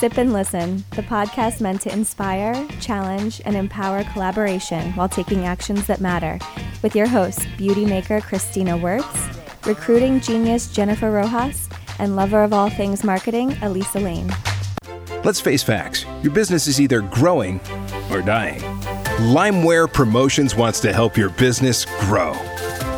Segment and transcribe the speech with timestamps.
[0.00, 5.86] Sip and Listen, the podcast meant to inspire, challenge, and empower collaboration while taking actions
[5.88, 6.38] that matter,
[6.82, 9.28] with your hosts, beauty maker Christina Works,
[9.66, 11.68] recruiting genius Jennifer Rojas,
[11.98, 14.34] and lover of all things marketing, Elisa Lane.
[15.22, 17.60] Let's face facts your business is either growing
[18.10, 18.60] or dying.
[19.20, 22.32] Limeware Promotions wants to help your business grow.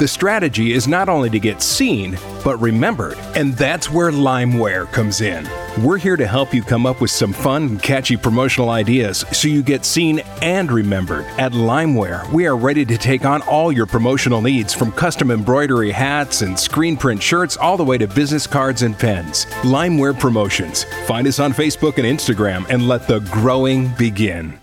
[0.02, 5.20] The strategy is not only to get seen, but remembered, and that's where Limeware comes
[5.20, 5.48] in.
[5.80, 9.46] We're here to help you come up with some fun and catchy promotional ideas so
[9.46, 11.24] you get seen and remembered.
[11.38, 15.93] At Limeware, we are ready to take on all your promotional needs from custom embroidery
[15.93, 19.44] hats and screen print shirts all the way to business cards and pens.
[19.62, 20.82] Limeware Promotions.
[21.07, 24.58] Find us on Facebook and Instagram and let the growing begin.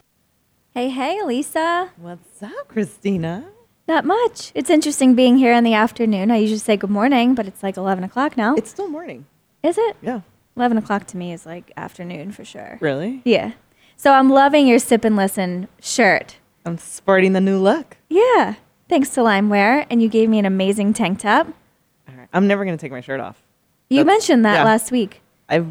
[0.74, 1.92] Hey, hey, Elisa.
[1.96, 3.46] What's up, Christina?
[3.90, 4.52] Not much.
[4.54, 6.30] It's interesting being here in the afternoon.
[6.30, 8.54] I usually say good morning, but it's like 11 o'clock now.
[8.54, 9.26] It's still morning.
[9.64, 9.98] Is it?
[10.04, 10.22] Yeah.
[10.56, 12.78] 11 o'clock to me is like afternoon for sure.
[12.82, 13.24] Really?
[13.26, 13.54] Yeah.
[13.98, 16.38] So I'm loving your sip and listen shirt.
[16.68, 17.98] I'm sporting the new look.
[18.10, 18.58] Yeah.
[18.88, 19.88] Thanks to Limeware.
[19.90, 21.48] And you gave me an amazing tank top.
[22.08, 22.28] All right.
[22.32, 23.42] I'm never going to take my shirt off.
[23.90, 24.66] You That's- mentioned that yeah.
[24.66, 25.24] last week.
[25.50, 25.66] I've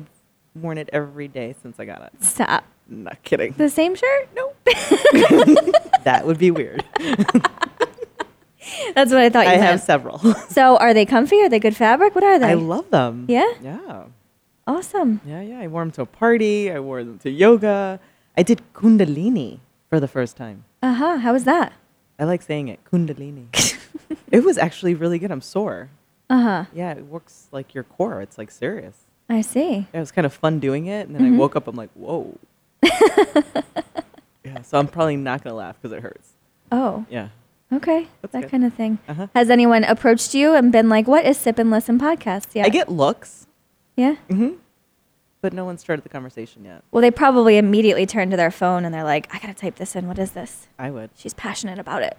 [0.57, 2.25] worn it every day since I got it.
[2.25, 2.65] Stop.
[2.89, 3.55] Not kidding.
[3.57, 4.29] The same shirt?
[4.35, 4.57] Nope.
[6.03, 6.85] that would be weird.
[8.95, 9.63] That's what I thought you I meant.
[9.71, 10.19] have several.
[10.49, 11.41] so are they comfy?
[11.41, 12.15] Are they good fabric?
[12.15, 12.51] What are they?
[12.51, 13.27] I love them.
[13.29, 13.51] Yeah?
[13.63, 14.05] Yeah.
[14.67, 15.21] awesome.
[15.27, 15.61] Yeah, yeah.
[15.61, 16.71] I wore them to a party.
[16.71, 18.01] I wore them to yoga.
[18.37, 20.65] I did Kundalini for the first time.
[20.83, 21.17] Uh huh.
[21.19, 21.73] How was that?
[22.19, 23.47] I like saying it, Kundalini.
[24.31, 25.31] it was actually really good.
[25.31, 25.89] I'm sore.
[26.31, 26.65] Uh huh.
[26.75, 28.21] Yeah, it works like your core.
[28.21, 28.95] It's like serious.
[29.31, 29.87] I see.
[29.93, 31.35] It was kind of fun doing it, and then Mm-hmm.
[31.37, 31.69] I woke up.
[31.69, 32.37] I'm like, whoa.
[34.45, 36.31] yeah, so I'm probably not gonna laugh because it hurts.
[36.71, 37.29] Oh, Yeah.
[37.73, 38.09] Okay.
[38.23, 38.51] That's that good.
[38.51, 38.99] kind of thing.
[39.09, 39.27] Uh-huh.
[39.35, 42.49] Has anyone approached you and been like, what is Sip and Listen podcast?
[42.55, 42.65] Yeah.
[42.65, 43.47] I get looks,
[43.97, 44.17] Yeah.
[44.31, 44.55] hmm
[45.41, 46.83] but no one started the conversation yet.
[46.91, 49.77] Well, they probably immediately turn to their phone and they're like, I got to type
[49.77, 50.09] this in.
[50.09, 50.67] What is this?
[50.81, 51.11] I would.
[51.15, 52.19] She's passionate about it.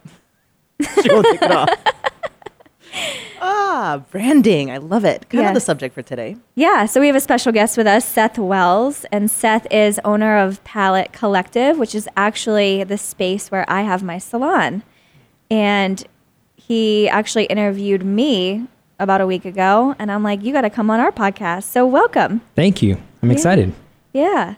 [1.02, 1.68] she won't take it off.
[3.42, 4.70] ah, branding.
[4.70, 5.28] I love it.
[5.28, 6.36] Kind of the subject for today.
[6.54, 10.38] Yeah, so we have a special guest with us, Seth Wells, and Seth is owner
[10.38, 14.82] of Palette Collective, which is actually the space where I have my salon.
[15.50, 16.02] And
[16.56, 18.66] he actually interviewed me
[18.98, 21.64] about a week ago, and I'm like, you got to come on our podcast.
[21.64, 22.42] So welcome.
[22.54, 22.96] Thank you.
[23.22, 23.34] I'm Yeah.
[23.34, 23.72] excited.
[24.12, 24.54] Yeah.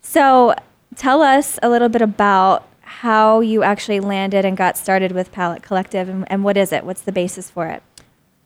[0.00, 0.54] So
[0.96, 5.62] tell us a little bit about how you actually landed and got started with Palette
[5.62, 6.84] Collective, and, and what is it?
[6.84, 7.82] What's the basis for it?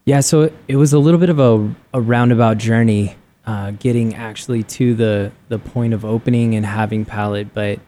[0.05, 4.63] Yeah, so it, was a little bit of a, a roundabout journey uh, getting actually
[4.65, 7.81] to the, the point of opening and having Palette, but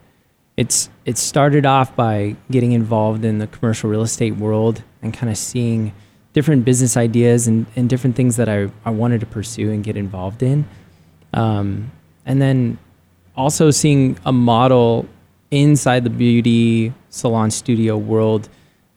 [0.59, 5.31] it's it started off by getting involved in the commercial real estate world and kind
[5.31, 5.93] of seeing
[6.33, 9.97] different business ideas and, and different things that I, I wanted to pursue and get
[9.97, 10.69] involved in.
[11.33, 11.93] Um,
[12.27, 12.77] and then
[13.37, 15.07] also seeing a model
[15.53, 18.49] inside the beauty salon studio world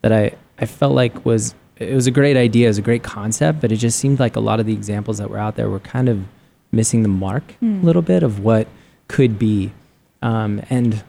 [0.01, 3.03] that I, I felt like was it was a great idea, it was a great
[3.03, 5.69] concept, but it just seemed like a lot of the examples that were out there
[5.69, 6.25] were kind of
[6.71, 8.67] missing the mark a little bit of what
[9.07, 9.71] could be.
[10.23, 11.03] Um, and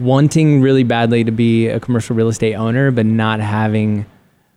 [0.00, 4.06] wanting really badly to be a commercial real estate owner, but not having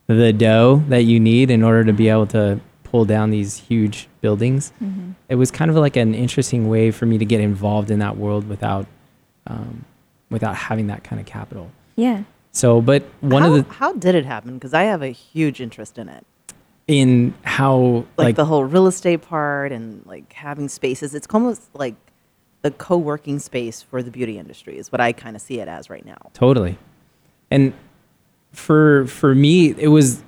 [0.07, 4.07] the dough that you need in order to be able to pull down these huge
[4.21, 4.71] buildings.
[5.29, 8.17] It was kind of like an interesting way for me to get involved in that
[8.17, 8.85] world without
[9.47, 9.85] um,
[10.29, 11.71] without having that kind of capital.
[11.95, 12.23] Yeah.
[12.51, 14.55] So, but one how, of the how did it happen?
[14.55, 16.25] Because I have a huge interest in it.
[16.87, 21.15] in how Like, like, the whole real estate part and like having spaces.
[21.15, 21.95] It's almost like
[22.63, 25.89] the co-working space for the beauty industry is what I kind of see it as
[25.89, 26.17] right now.
[26.33, 26.77] Totally.
[27.51, 27.73] And
[28.53, 30.23] for for me, it was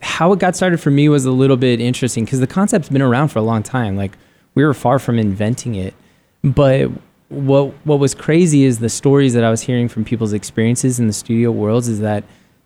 [0.00, 3.02] how it got started for me was a little bit interesting because the concept's been
[3.02, 3.96] around for a long time.
[3.96, 4.16] Like
[4.54, 5.94] we were far from inventing it,
[6.42, 6.90] but
[7.28, 11.08] what what was crazy is the stories that I was hearing from people's experiences in
[11.08, 12.22] the studio worlds is that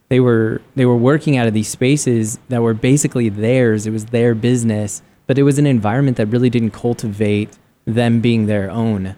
[0.08, 3.86] they were they were working out of these spaces that were basically theirs.
[3.86, 8.46] It was their business, but it was an environment that really didn't cultivate them being
[8.46, 9.16] their own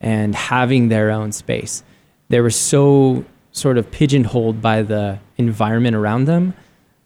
[0.00, 1.84] and having their own space.
[2.28, 6.54] They were so sort of pigeonholed by the environment around them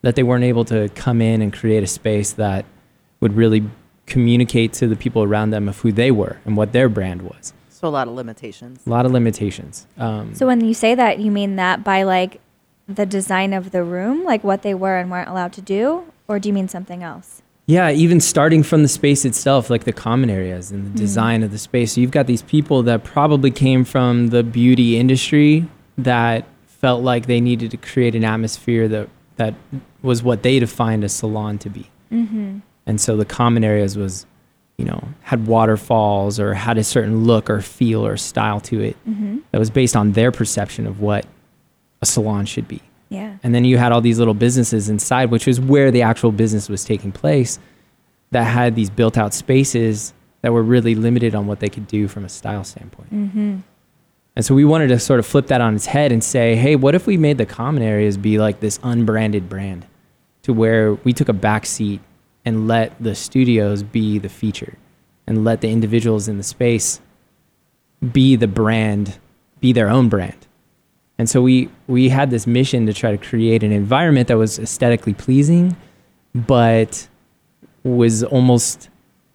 [0.03, 2.65] that they weren't able to come in and create a space that
[3.21, 3.69] would really
[4.07, 7.53] communicate to the people around them of who they were and what their brand was.
[7.69, 8.81] So a lot of limitations.
[8.87, 9.87] A lot of limitations.
[9.97, 12.41] Um, So when you say that, you mean that by like
[12.89, 16.39] the design of the room, like what they were and weren't allowed to do, or
[16.39, 17.42] do you mean something else?
[17.67, 21.53] Yeah, even starting from the space itself, like the common areas and the design of
[21.53, 21.93] the space.
[21.93, 25.69] So you've got these people that probably came from the beauty industry
[25.99, 29.55] that felt like they needed to create an atmosphere that that
[30.03, 31.89] was what they defined a salon to be.
[32.11, 32.59] Mm-hmm.
[32.87, 34.27] And so the common areas was,
[34.77, 38.97] you know, had waterfalls or had a certain look or feel or style to it
[39.09, 39.39] Mm-hmm.
[39.53, 41.25] that was based on their perception of what
[42.03, 42.83] a salon should be.
[43.13, 43.37] Yeah.
[43.43, 46.69] And then you had all these little businesses inside, which was where the actual business
[46.69, 47.59] was taking place,
[48.31, 52.09] that had these built out spaces that were really limited on what they could do
[52.09, 53.15] from a style standpoint.
[53.15, 53.57] Mm-hmm.
[54.35, 56.75] And so we wanted to sort of flip that on its head and say, hey,
[56.75, 59.87] what if we made the common areas be like this unbranded brand
[60.43, 62.01] to where we took a back seat
[62.45, 64.79] and let the studios be the feature
[65.27, 67.01] and let the individuals in the space
[68.13, 69.19] be the brand,
[69.61, 70.42] be their own brand.
[71.19, 74.59] And so we we had this mission to try to create an environment that was
[74.59, 75.77] aesthetically pleasing,
[76.35, 77.09] but
[77.85, 78.89] was almost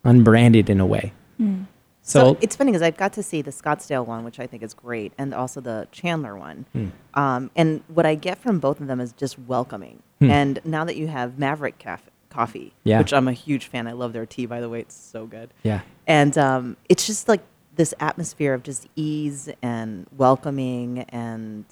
[0.04, 1.14] unbranded in a way.
[1.38, 1.64] Hmm.
[2.02, 4.64] So, So, it's funny because I've got to see the Scottsdale one, which I think
[4.64, 6.66] is great, and also the Chandler one.
[6.72, 6.88] Hmm.
[7.14, 10.02] Um, and what I get from both of them is just welcoming.
[10.20, 10.32] Hmm.
[10.32, 13.00] And now that you have Maverick Caf- Coffee, Yeah.
[13.00, 13.88] which I'm a huge fan.
[13.88, 14.80] I love their tea, by the way.
[14.80, 15.50] It's so good.
[15.64, 15.82] yeah.
[16.08, 17.42] And um, it's just like
[17.78, 21.66] this atmosphere of just ease and welcoming, and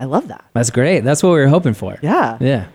[0.00, 0.44] I love that.
[0.52, 1.00] That's great.
[1.04, 1.98] That's what we were hoping for.
[2.02, 2.36] Yeah.
[2.40, 2.66] Yeah.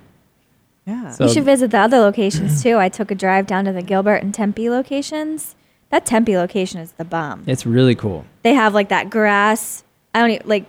[0.86, 1.12] Yeah.
[1.12, 2.78] So- you should visit the other locations too.
[2.78, 5.56] I took a drive down to the Gilbert and Tempe locations.
[5.90, 7.44] That Tempe location is the bomb.
[7.48, 8.26] It's really cool.
[8.44, 9.84] They have like that grass.
[10.16, 10.66] I don't e- like.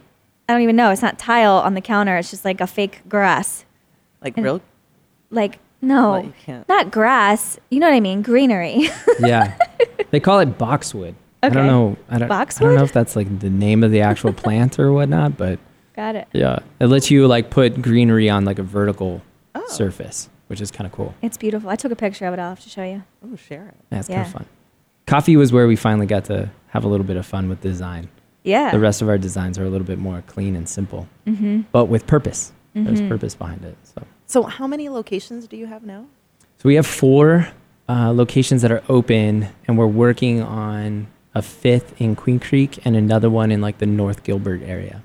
[0.48, 0.90] I don't even know.
[0.90, 2.16] It's not tile on the counter.
[2.18, 3.64] It's just like a fake grass.
[4.22, 4.60] like and- real.
[5.30, 7.58] Like no, Well, not grass.
[7.70, 8.22] You know what I mean?
[8.22, 8.88] Greenery.
[9.18, 9.56] Yeah.
[10.10, 11.14] they call it boxwood.
[11.42, 11.96] I don't know.
[12.08, 14.92] I don't, I don't know if that's like the name of the actual plant or
[14.92, 15.58] whatnot, but
[15.96, 16.28] Got it.
[16.32, 19.22] yeah, it lets you like put greenery on like a vertical
[19.54, 19.66] Oh.
[19.68, 21.14] surface, which is kind of cool.
[21.20, 21.68] It's beautiful.
[21.68, 22.38] I took a picture of it.
[22.38, 23.02] I'll have to show you.
[23.24, 23.74] Oh, share it.
[23.90, 24.46] Yeah, it's kind of fun.
[25.06, 28.08] Coffee was where we finally got to have a little bit of fun with design.
[28.44, 28.70] Yeah.
[28.70, 31.62] The rest of our designs are a little bit more clean and simple, mm-hmm.
[31.72, 32.52] but with purpose.
[32.72, 32.96] There's Mhm.
[32.96, 33.76] There's purpose behind it.
[33.82, 34.02] So.
[34.26, 36.06] So, how many locations do you have now?
[36.58, 37.48] So we have four
[37.88, 42.96] uh, locations that are open, and we're working on a fifth in Queen Creek and
[42.96, 45.02] another one in like the North Gilbert area.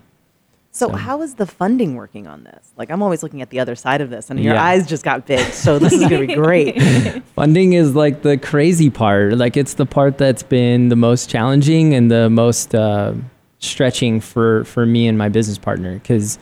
[0.72, 2.72] So, So- how is the funding working on this?
[2.78, 4.64] Like, I'm always looking at the other side of this, and your Yeah.
[4.64, 5.40] eyes just got big.
[5.54, 6.80] So, this is going to be great.
[7.36, 9.38] Funding is like the crazy part.
[9.38, 13.14] Like it's the part that's been the most challenging and the most uh,
[13.60, 16.38] stretching for for me and my business partner because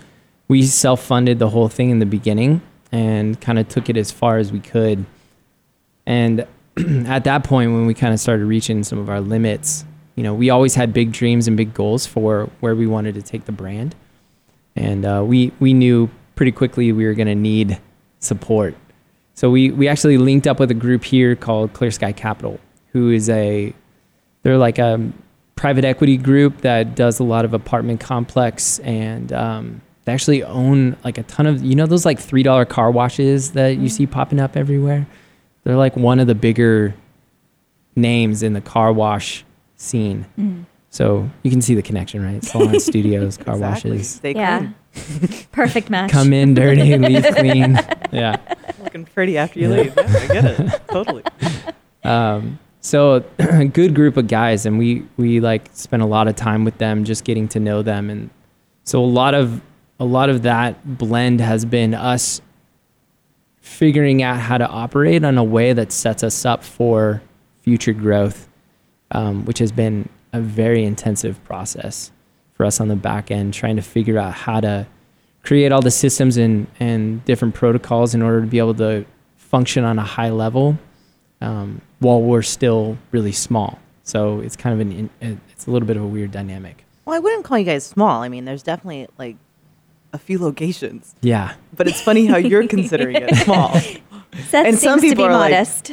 [0.49, 2.61] we self funded the whole thing in the beginning
[2.91, 5.05] and kind of took it as far as we could.
[6.05, 6.45] And
[7.07, 9.85] at that point, when we kind of started reaching some of our limits,
[10.15, 13.21] you know, we always had big dreams and big goals for where we wanted to
[13.21, 13.95] take the brand,
[14.75, 17.79] and uh, we we knew pretty quickly we were going to need
[18.19, 18.75] support.
[19.35, 22.59] So we we actually linked up with a group here called Clear Sky Capital,
[22.91, 23.73] who is a
[24.43, 25.11] they're like a
[25.55, 30.95] private equity group that does a lot of apartment complex and um, they actually own
[31.03, 34.05] like a ton of you know those like three dollar car washes that you see
[34.05, 35.07] popping up everywhere.
[35.65, 36.93] They're like one of the bigger
[37.97, 39.43] names in the car wash
[39.75, 40.25] scene.
[40.39, 40.65] Mm.
[40.89, 42.41] So you can see the connection, right?
[42.43, 43.91] Salon studios, car Exactly.
[43.91, 44.09] washes.
[44.09, 44.59] Stay Yeah.
[44.59, 44.75] clean.
[45.51, 46.11] Perfect match.
[46.11, 47.77] Come in dirty, leave clean.
[48.13, 48.37] Yeah.
[48.81, 49.93] Looking pretty after you leave.
[49.97, 50.81] Yeah, I get it.
[50.87, 51.23] Totally.
[52.05, 56.35] Um, so a good group of guys, and we we like spent a lot of
[56.37, 58.29] time with them, just getting to know them, and
[58.85, 59.59] so a lot of
[59.99, 62.41] a lot of that blend has been us
[63.65, 67.19] figuring out how to operate in a way that sets us up for
[67.63, 68.47] future growth,
[69.09, 72.11] um, which has been a very intensive process
[72.53, 74.85] for us on the back end, trying to figure out how to
[75.41, 79.03] create all the systems and, and different protocols in order to be able to
[79.35, 80.77] function on a high level
[81.41, 83.79] um, while we're still really small.
[84.03, 86.85] So it's kind of an it's a little bit of a weird dynamic.
[87.03, 88.21] Well, I wouldn't call you guys small.
[88.21, 89.37] I mean, there's definitely like
[90.15, 93.75] a few locations, Yeah, but it's funny how you're considering it small.
[93.75, 93.81] Are
[94.49, 95.91] Seth And seems some to be people are like- modest.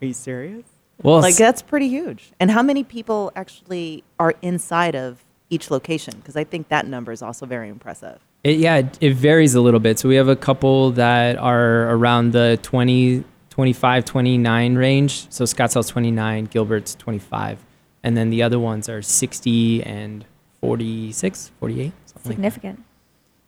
[0.00, 0.64] you serious?
[1.02, 2.32] well, Like that's pretty huge.
[2.40, 6.14] And how many people actually are inside of each location?
[6.18, 8.18] Because I think that number is also very impressive.
[8.44, 9.98] It, yeah, it, it varies a little bit.
[9.98, 15.26] So we have a couple that are around the 20, 25, 29 range.
[15.30, 17.58] So Scottsdale's 29, Gilbert's 25.
[18.04, 20.24] And then the other ones are 60 and
[20.60, 21.92] 46, 48,
[22.24, 22.78] Significant.
[22.78, 22.85] like that.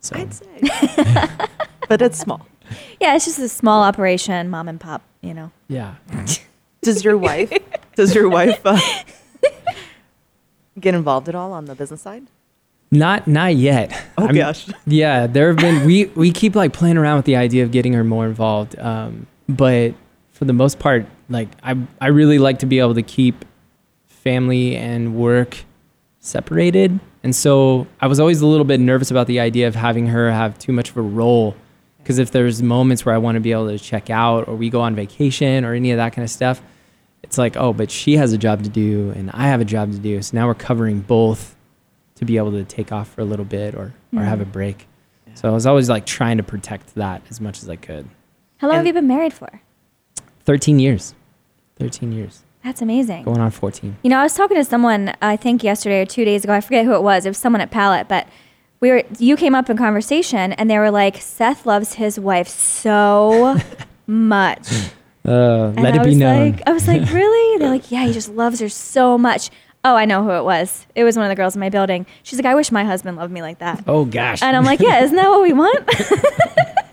[0.00, 0.46] So, I'd say.
[1.88, 2.46] but it's small.
[3.00, 5.02] Yeah, it's just a small operation, mom and pop.
[5.20, 5.50] You know.
[5.68, 5.94] yeah.
[6.82, 7.52] Does your wife
[7.96, 8.78] does your wife uh,
[10.78, 12.26] get involved at all on the business side?
[12.90, 13.92] Not not yet.
[14.16, 14.66] Oh I'm- gosh.
[14.86, 17.92] Yeah, there have been we we keep like playing around with the idea of getting
[17.94, 18.78] her more involved.
[18.78, 19.94] Um, but
[20.30, 23.44] for the most part, like I I really like to be able to keep
[24.06, 25.64] family and work
[26.20, 26.98] separated.
[27.28, 30.30] And so I was always a little bit nervous about the idea of having her
[30.32, 31.54] have too much of a role.
[31.98, 34.70] Because if there's moments where I want to be able to check out or we
[34.70, 36.62] go on vacation or any of that kind of stuff,
[37.22, 39.92] it's like, oh, but she has a job to do and I have a job
[39.92, 40.22] to do.
[40.22, 41.54] So now we're covering both
[42.14, 44.52] to be able to take off for a little bit or, or have a Mm.
[44.52, 44.86] break.
[45.34, 48.08] So I was always like trying to protect that as much as I could.
[48.56, 49.60] How long have you been married for?
[50.46, 51.14] 13 years.
[51.78, 52.42] 13 years.
[52.68, 53.22] That's amazing.
[53.22, 53.96] Going on 14.
[54.02, 56.52] You know, I was talking to someone I think yesterday or two days ago.
[56.52, 57.24] I forget who it was.
[57.24, 58.28] It was someone at Palette, but
[58.80, 59.04] we were.
[59.18, 63.58] You came up in conversation, and they were like, "Seth loves his wife so
[64.06, 64.68] much."
[65.24, 66.50] Uh, let I it be was known.
[66.50, 69.48] Like, I was like, "Really?" They're like, "Yeah, he just loves her so much."
[69.82, 70.86] Oh, I know who it was.
[70.94, 72.04] It was one of the girls in my building.
[72.22, 74.42] She's like, "I wish my husband loved me like that." oh, gosh.
[74.42, 75.88] And I'm like, "Yeah, isn't that what we want?"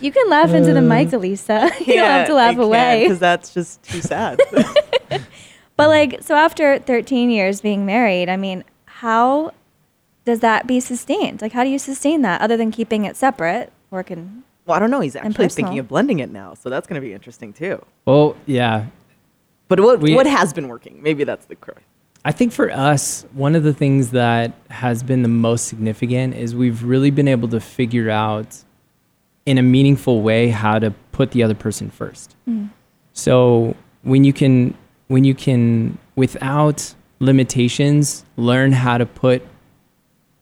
[0.00, 1.70] you can laugh into the uh, mic, Elisa.
[1.80, 3.04] You don't have to laugh away.
[3.04, 4.40] because that's just too sad.
[5.74, 9.52] But like, so after 13 years being married, I mean, how
[10.24, 11.40] does that be sustained?
[11.42, 14.44] Like, how do you sustain that other than keeping it separate, working?
[14.66, 15.00] well, I don't know.
[15.00, 15.48] He's actually personal.
[15.68, 17.84] thinking of blending it now, so that's going to be interesting too.
[18.04, 18.86] well, yeah.
[19.68, 21.02] But what We- what has been working?
[21.02, 21.86] Maybe that's the correct.
[22.24, 26.54] I think for us, one of the things that has been the most significant is
[26.54, 28.62] we've really been able to figure out
[29.46, 32.36] in a meaningful way how to put the other person first.
[32.48, 32.70] Mm.
[33.12, 34.74] So when you can
[35.08, 39.42] when you can without limitations learn how to put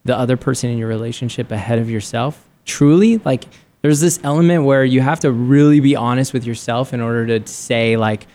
[0.05, 3.45] the other person in your relationship ahead of yourself, truly like
[3.83, 7.47] there's this element where you have to really be honest with yourself in order to
[7.51, 8.27] say like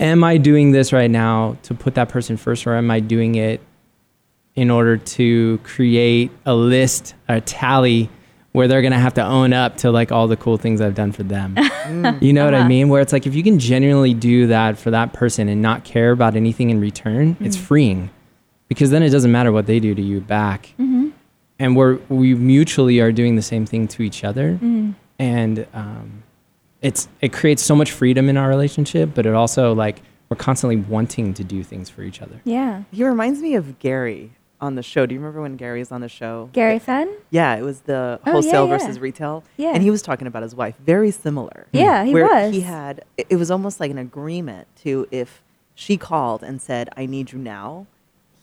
[0.00, 3.36] am I doing this right now to put that person first, or am I doing
[3.36, 3.60] it
[4.54, 8.10] in order to create a list, a tally
[8.52, 11.12] where they're gonna have to own up to like all the cool things I've done
[11.12, 11.56] for them?
[12.20, 12.68] you know what I Uh-huh.
[12.68, 12.88] mean?
[12.88, 16.10] Where it's like if you can genuinely do that for that person and not care
[16.12, 18.10] about anything in return, it's freeing
[18.68, 20.74] because then it doesn't matter what they do to you back.
[21.58, 24.58] And we're we mutually are doing the same thing to each other,
[25.18, 26.24] and um,
[26.80, 30.76] it's it creates so much freedom in our relationship, but it also like we're constantly
[30.76, 32.40] wanting to do things for each other.
[32.44, 32.82] Yeah.
[32.90, 35.04] He reminds me of Gary on the show.
[35.04, 36.48] Do you remember when Gary was on the show?
[36.52, 37.12] Gary Fenn?
[37.30, 38.78] Yeah, it was the Oh, yeah, wholesale yeah.
[38.78, 39.44] versus retail.
[39.56, 39.72] Yeah.
[39.74, 40.76] And he was talking about his wife.
[40.78, 41.66] Very similar.
[41.68, 41.76] Mm-hmm.
[41.76, 42.54] Yeah, he where was.
[42.54, 45.42] He had, it- it was almost like an agreement to if
[45.74, 47.86] she called and said, I need you now,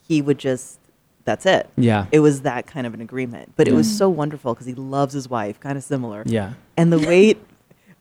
[0.08, 0.80] he would just,
[1.24, 1.70] that's it.
[1.78, 2.08] Yeah.
[2.12, 3.54] It was that kind of an agreement.
[3.56, 3.98] But it was mm.
[3.98, 6.24] so wonderful because he loves his wife, kind of similar.
[6.26, 6.54] Yeah.
[6.76, 7.36] And the way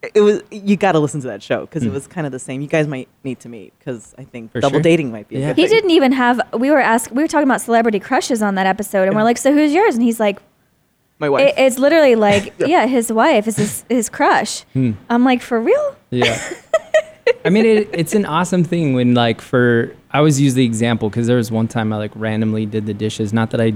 [0.03, 1.87] it, it was, you got to listen to that show because Mm.
[1.89, 2.61] it was kind of the same.
[2.61, 4.83] You guys might need to meet because I think For double sure.
[4.83, 5.47] dating might be a Yeah.
[5.49, 5.77] good He thing.
[5.77, 6.41] didn't even have.
[6.53, 7.11] We were asked.
[7.13, 9.95] We were talking about celebrity crushes on that episode, and we're like, "So who's yours?"
[9.95, 10.41] And he's like,
[11.19, 11.49] My wife.
[11.49, 14.93] it, "It's literally like, yeah, his wife is his his crush." Hmm.
[15.11, 16.39] I'm like, "For real?" Yeah.
[17.45, 21.11] I mean, it, it's an awesome thing when, like, for I always use the example
[21.11, 23.33] because there was one time I like randomly did the dishes.
[23.33, 23.75] Not that I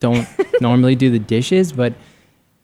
[0.00, 0.26] don't
[0.60, 1.92] normally do the dishes, but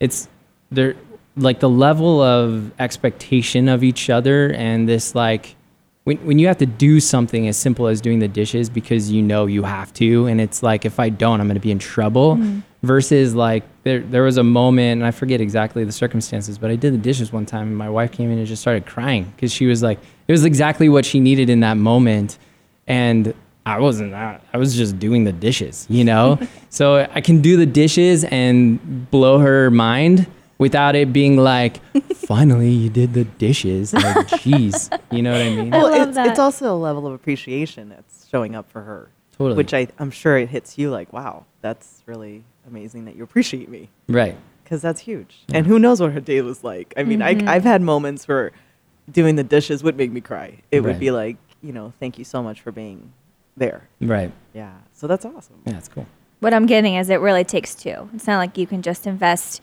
[0.01, 0.29] it's
[0.71, 0.95] there,
[1.37, 5.57] like the level of expectation of each other and this like
[6.05, 9.23] when when you have to do something as simple as doing the dishes because you
[9.23, 11.79] know you have to, and it's like if I don't, I'm going to be in
[11.79, 12.37] trouble.
[12.37, 12.61] Mm-hmm.
[12.83, 16.77] Versus like there there was a moment, and I forget exactly the circumstances, but I
[16.77, 19.51] did the dishes one time, and my wife came in and just started crying because
[19.51, 19.99] she was like,
[20.29, 22.37] it was exactly what she needed in that moment,
[22.87, 23.33] and
[23.65, 24.13] I wasn't.
[24.13, 26.39] I, I was just doing the dishes, you know.
[26.69, 30.27] so I can do the dishes and blow her mind
[30.59, 31.81] without it being like,
[32.15, 33.93] finally you did the dishes.
[33.93, 35.75] Like, jeez, you know what I mean?
[35.75, 36.27] I well, love it's, that.
[36.29, 39.11] it's also a level of appreciation that's showing up for her.
[39.37, 39.57] Totally.
[39.57, 43.69] Which I, I'm sure it hits you like, wow, that's really amazing that you appreciate
[43.69, 43.89] me.
[44.09, 44.37] Right.
[44.63, 45.41] Because that's huge.
[45.53, 46.95] And who knows what her day was like.
[46.97, 47.49] I mean, Mm-hmm.
[47.49, 48.53] I, I've had moments where
[49.11, 50.61] doing the dishes would make me cry.
[50.71, 53.13] It would be like, you know, thank you so much for being
[53.57, 53.89] there.
[54.01, 54.33] Right.
[54.55, 54.73] Yeah.
[54.93, 55.61] So that's awesome.
[55.67, 56.07] Yeah, it's cool.
[56.41, 58.09] What I'm getting is it really takes two.
[58.15, 59.61] It's not like you can just invest,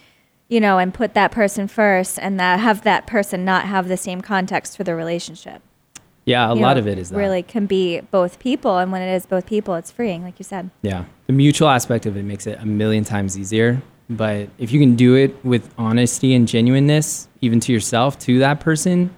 [0.51, 3.97] you know, and put that person first, and that have that person not have the
[3.97, 5.61] same context for the relationship.
[6.25, 7.17] Yeah, a You lot know, of it is that.
[7.17, 10.43] really can be both people, and when it is both people, it's freeing, like you
[10.43, 10.69] said.
[10.83, 11.05] Yeah.
[11.25, 13.81] The mutual aspect of it makes it a million times easier.
[14.09, 18.59] But if you can do it with honesty and genuineness, even to yourself, to that
[18.59, 19.15] person,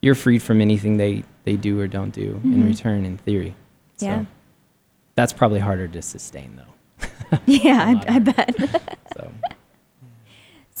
[0.00, 3.54] you're freed from anything they, they do or don't do in return, in theory.
[3.98, 4.20] So Mm-hmm.
[4.20, 4.24] Yeah.
[5.14, 7.06] that's probably harder to sustain, though.
[7.46, 8.54] Yeah, I, I bet.
[9.14, 9.30] So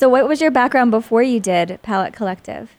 [0.02, 2.72] so, what was your background before you did Palette Collective?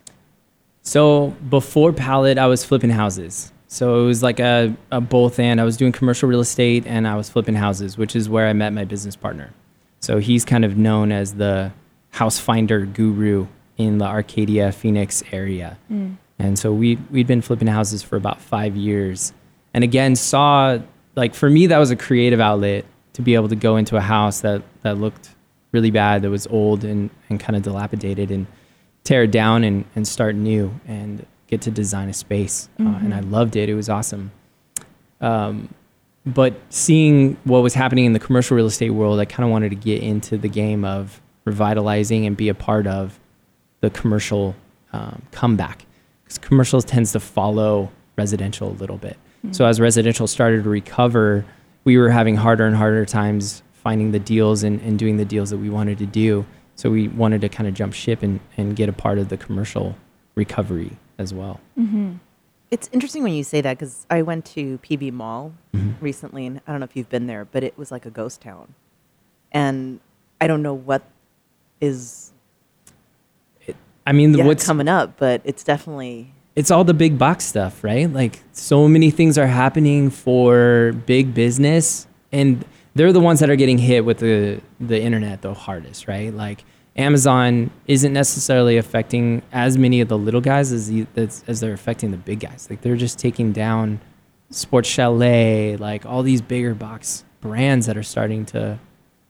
[0.82, 3.54] So before Palette, I was flipping houses.
[3.70, 5.62] So it was like a, a both and.
[5.62, 8.52] I was doing commercial real estate and I was flipping houses, which is where I
[8.52, 9.54] met my business partner.
[10.02, 11.72] So he's kind of known as the
[12.10, 15.78] house finder guru in the Arcadia, Phoenix area.
[15.90, 16.18] Mm.
[16.40, 19.32] And so we, we'd been flipping houses for about five years.
[19.74, 20.80] And again, saw,
[21.16, 24.02] like, for me, that was a creative outlet to be able to go into a
[24.02, 25.33] house that, that looked
[25.74, 28.48] really bad, that was old and, and kind of dilapidated, and
[29.04, 33.14] tear it down and, and start new and get to design a space, uh, and
[33.14, 33.68] I loved it.
[33.68, 34.32] It was awesome.
[35.20, 35.74] Um,
[36.26, 39.70] but seeing what was happening in the commercial real estate world, I kind of wanted
[39.70, 43.20] to get into the game of revitalizing and be a part of
[43.82, 44.56] the commercial
[44.94, 45.86] um, comeback
[46.24, 49.18] because commercial tends to follow residential a little bit.
[49.52, 51.44] So as residential started to recover,
[51.84, 55.50] we were having harder and harder times finding the deals and, and doing the deals
[55.50, 56.46] that we wanted to do.
[56.76, 59.38] So we wanted to kind of jump ship and, and get a part of the
[59.38, 59.96] commercial
[60.36, 61.60] recovery as well.
[62.72, 66.04] It's interesting when you say that because I went to PV Mall Mm-hmm.
[66.04, 68.42] recently, and I don't know if you've been there, but it was like a ghost
[68.42, 68.76] town,
[69.52, 70.00] and
[70.40, 71.02] I don't know what
[71.82, 72.32] is
[74.06, 77.84] I mean, yet what's coming up, but it's definitely it's all the big box stuff,
[77.84, 78.12] right?
[78.12, 82.64] Like so many things are happening for big business and
[82.96, 86.34] they're the ones that are getting hit with the the internet the hardest, right?
[86.34, 86.64] Like
[86.96, 92.12] Amazon isn't necessarily affecting as many of the little guys as the, as, they're affecting
[92.12, 92.68] the big guys.
[92.70, 94.00] Like they're just taking down
[94.52, 98.80] Sports Chalet, like all these bigger box brands that are starting to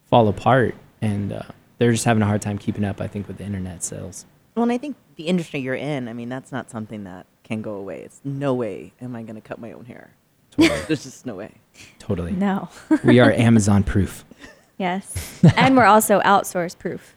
[0.06, 1.42] fall apart and uh,
[1.78, 4.26] they're just having a hard time keeping up I think with the internet sales.
[4.54, 6.08] well, and I think the industry you're in.
[6.08, 8.02] I mean, that's not something that can go away.
[8.02, 10.10] It's no way am I going to cut my own hair.
[10.86, 11.52] There's just no way.
[11.98, 12.32] Totally.
[12.32, 12.68] No.
[13.04, 14.24] we are Amazon proof.
[14.78, 15.42] yes.
[15.56, 17.14] and we're also outsource proof.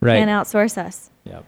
[0.00, 0.18] Right.
[0.18, 1.10] Can't outsource us.
[1.24, 1.44] Yep.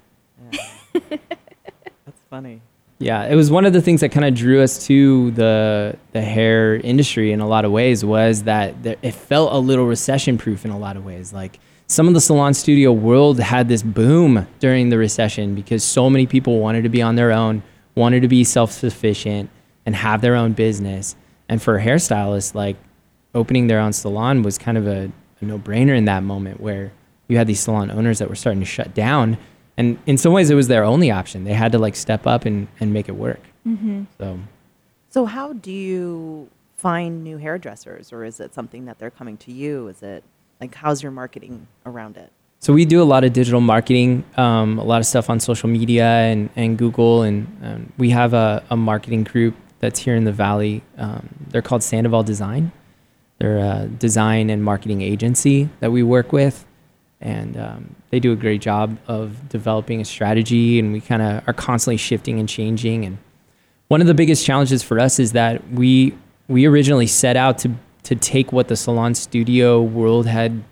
[0.93, 2.61] That's funny.
[2.99, 6.21] Yeah, it was one of the things that kind of drew us to the the
[6.21, 10.39] hair industry in a lot of ways was that there, it felt a little recession
[10.39, 11.33] proof in a lot of ways.
[11.33, 11.59] Like
[11.89, 16.27] some of the salon studio world had this boom during the recession because so many
[16.27, 17.65] people wanted to be on their own,
[17.97, 19.51] wanted to be self sufficient
[19.85, 21.17] and have their own business.
[21.49, 22.77] And for hairstylists, like
[23.35, 26.93] opening their own salon was kind of a, a no brainer in that moment where
[27.29, 29.39] you had these salon owners that were starting to shut down.
[29.77, 31.45] And in some ways, it was their only option.
[31.45, 33.41] They had to like step up and, and make it work.
[34.19, 34.39] So
[35.11, 39.53] So, how do you find new hairdressers, or is it something that they're coming to
[39.53, 39.89] you?
[39.89, 40.25] Is it
[40.61, 42.31] like how's your marketing around it?
[42.61, 45.69] So we do a lot of digital marketing, um, a lot of stuff on social
[45.69, 50.25] media and, and Google, and um, we have a, a marketing group that's here in
[50.25, 50.81] the valley.
[50.97, 52.73] Um, they're called Sandoval Design.
[53.38, 56.64] They're a design and marketing agency that we work with,
[57.21, 60.79] and um, they do a great job of developing a strategy.
[60.79, 63.05] And we kind of are constantly shifting and changing.
[63.05, 63.18] And
[63.88, 66.14] one of the biggest challenges for us is that we
[66.47, 67.73] we originally set out to
[68.05, 70.62] to take what the salon studio world had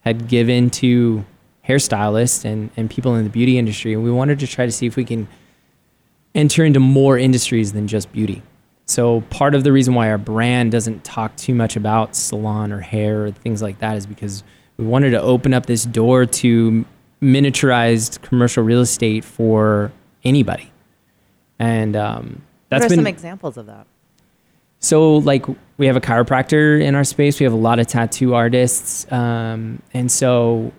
[0.00, 1.24] had given to
[1.66, 3.94] hairstylists and, and people in the beauty industry.
[3.94, 5.26] And we wanted to try to see if we can
[6.34, 8.42] enter into more industries than just beauty.
[8.86, 12.80] So part of the reason why our brand doesn't talk too much about salon or
[12.80, 14.44] hair or things like that is because
[14.76, 16.84] we wanted to open up this door to
[17.22, 19.90] miniaturized commercial real estate for
[20.22, 20.70] anybody.
[21.58, 23.86] And um, that's what are been some examples of that?
[24.84, 25.46] so like
[25.78, 27.40] we have a chiropractor in our space.
[27.40, 30.72] We have a lot of tattoo artists, um, and so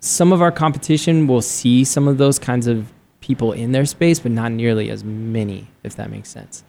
[0.00, 2.92] some of our competition will see some of those kinds of
[3.26, 6.62] people in their space, but not nearly as many, if that makes sense.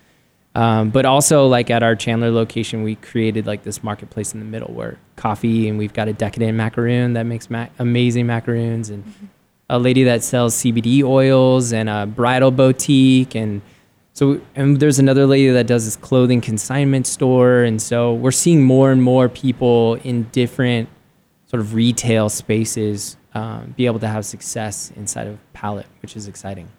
[0.55, 4.45] Um, but also, like at our Chandler location, we created like this marketplace in the
[4.45, 9.03] middle where coffee, and we've got a decadent macaroon that makes ma- amazing macaroons, and
[9.69, 13.61] a lady that sells CBD oils, and a bridal boutique, and
[14.13, 18.63] so and there's another lady that does this clothing consignment store, and so we're seeing
[18.63, 20.89] more and more people in different
[21.45, 26.27] sort of retail spaces um, be able to have success inside of Palette, which is
[26.27, 26.69] exciting.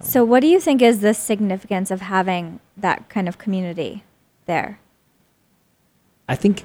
[0.00, 4.02] So, what do you think is the significance of having that kind of community
[4.46, 4.80] there?
[6.28, 6.64] I think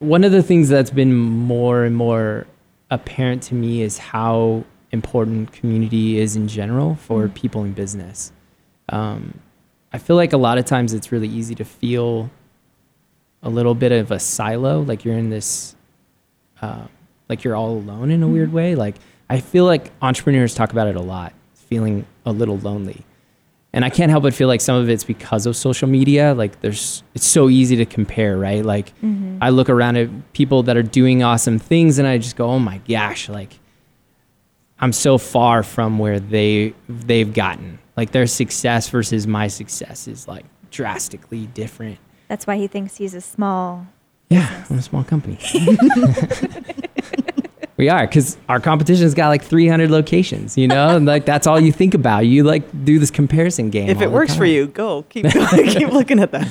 [0.00, 2.46] one of the things that's been more and more
[2.90, 8.32] apparent to me is how important community is in general for people in business.
[8.90, 9.40] Um,
[9.94, 12.30] I feel like a lot of times it's really easy to feel
[13.42, 15.74] a little bit of a silo, like you're in this,
[16.60, 16.86] uh,
[17.30, 18.56] like you're all alone in a weird mm-hmm.
[18.56, 18.74] way.
[18.74, 18.96] Like
[19.30, 23.06] I feel like entrepreneurs talk about it a lot, feeling a little lonely
[23.72, 26.34] and I can't help but feel like some of it's because of social media.
[26.34, 28.64] Like there's, it's so easy to compare, right?
[28.64, 29.38] Like mm-hmm.
[29.40, 32.58] I look around at people that are doing awesome things, and I just go, oh
[32.58, 33.58] my gosh, like
[34.80, 37.78] I'm so far from where they they've gotten.
[37.96, 41.98] Like their success versus my success is like drastically different.
[42.28, 43.86] That's why he thinks he's a small.
[44.30, 45.38] Yeah, I'm a small company.
[47.76, 50.56] we are because our competition's got like 300 locations.
[50.56, 52.20] You know, and like that's all you think about.
[52.20, 53.88] You like do this comparison game.
[53.88, 56.48] If it works for you, go keep going, keep looking at that.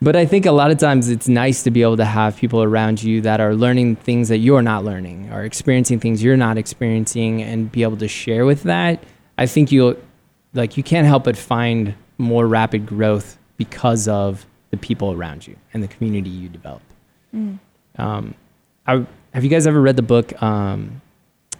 [0.00, 2.62] But I think a lot of times it's nice to be able to have people
[2.62, 6.56] around you that are learning things that you're not learning or experiencing things you're not
[6.56, 9.02] experiencing and be able to share with that.
[9.38, 9.96] I think you'll
[10.54, 15.56] like you can't help but find more rapid growth because of the people around you
[15.74, 16.82] and the community you develop.
[17.32, 18.34] Um,
[18.86, 21.00] I, have you guys ever read the book um,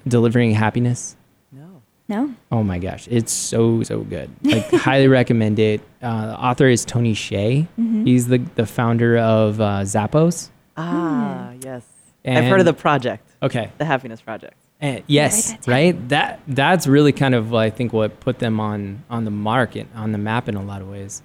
[0.07, 1.17] Delivering Happiness?
[1.53, 1.83] No.
[2.09, 2.35] No.
[2.51, 4.31] Oh my gosh, it's so so good.
[4.43, 5.81] Like highly recommend it.
[6.03, 7.67] Uh, the author is Tony Hsieh.
[8.05, 10.51] He's the the founder of uh, Zappos.
[10.77, 11.85] Ah, yes.
[12.25, 13.71] I've heard of the project, Okay.
[13.79, 14.55] the Happiness Project.
[14.81, 16.09] And yes, that right.
[16.11, 20.13] That that's really kind of I think what put them on on the market on
[20.13, 21.23] the map in a lot of ways.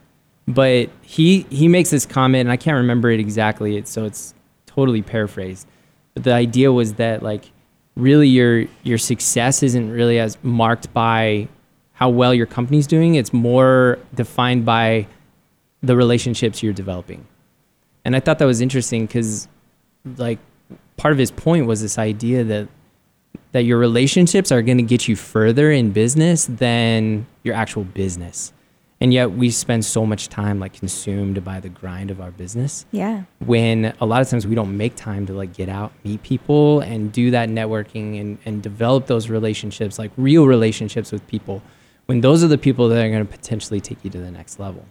[0.48, 3.84] But he he makes this comment, and I can't remember it exactly.
[3.86, 4.34] So it's
[4.66, 5.68] totally paraphrased.
[6.14, 7.52] But the idea was that like
[7.96, 11.48] really your your success isn't really as marked by
[11.94, 13.16] how well your company's doing.
[13.16, 15.08] It's more defined by
[15.82, 17.26] the relationships you're developing.
[18.06, 19.48] And I thought that was interesting because
[20.18, 20.40] like
[20.98, 22.68] part of his point was this idea that
[23.52, 28.52] that your relationships are going to get you further in business than your actual business.
[29.02, 32.86] And yet we spend so much time like consumed by the grind of our business
[32.92, 33.24] Yeah.
[33.40, 36.80] when a lot of times we don't make time to like get out, meet people
[36.80, 41.62] and do that networking and, and develop those relationships, like real relationships with people,
[42.06, 44.60] when those are the people that are going to potentially take you to the next
[44.60, 44.86] level.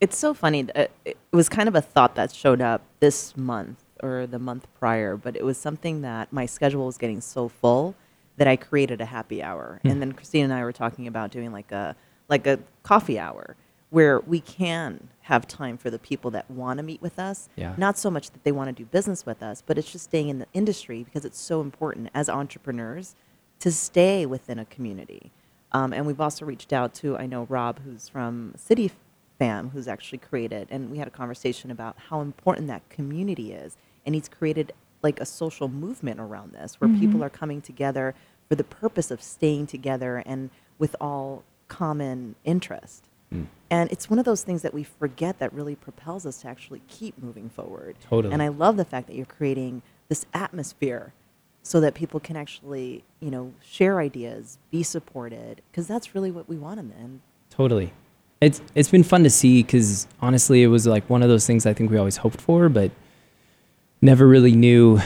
[0.00, 0.62] It's so funny.
[0.62, 4.66] that It was kind of a thought that showed up this month or the month
[4.78, 7.94] prior, but it was something that my schedule was getting so full
[8.36, 9.78] that I created a happy hour.
[9.82, 9.88] Hmm.
[9.90, 11.94] And then Christine and I were talking about doing like a
[12.28, 13.56] like a coffee hour
[13.90, 17.48] where we can have time for the people that want to meet with us.
[17.56, 17.74] Yeah.
[17.76, 20.28] Not so much that they want to do business with us, but it's just staying
[20.28, 23.14] in the industry because it's so important as entrepreneurs
[23.60, 25.30] to stay within a community.
[25.72, 28.90] Um, and we've also reached out to, I know Rob, who's from City
[29.38, 33.76] Fam, who's actually created, and we had a conversation about how important that community is.
[34.04, 38.14] And he's created like a social movement around this where people are coming together
[38.48, 43.04] for the purpose of staying together and with all common interest.
[43.68, 46.82] And it's one of those things that we forget that really propels us to actually
[46.86, 47.96] keep moving forward.
[48.08, 48.32] Totally.
[48.32, 51.12] And I love the fact that you're creating this atmosphere
[51.64, 56.48] so that people can actually, you know, share ideas, be supported, because that's really what
[56.48, 57.20] we want them in the end.
[57.50, 57.92] Totally.
[58.40, 61.66] It's it's been fun to see because honestly, it was like one of those things
[61.66, 62.92] I think we always hoped for, but
[64.00, 65.00] never really knew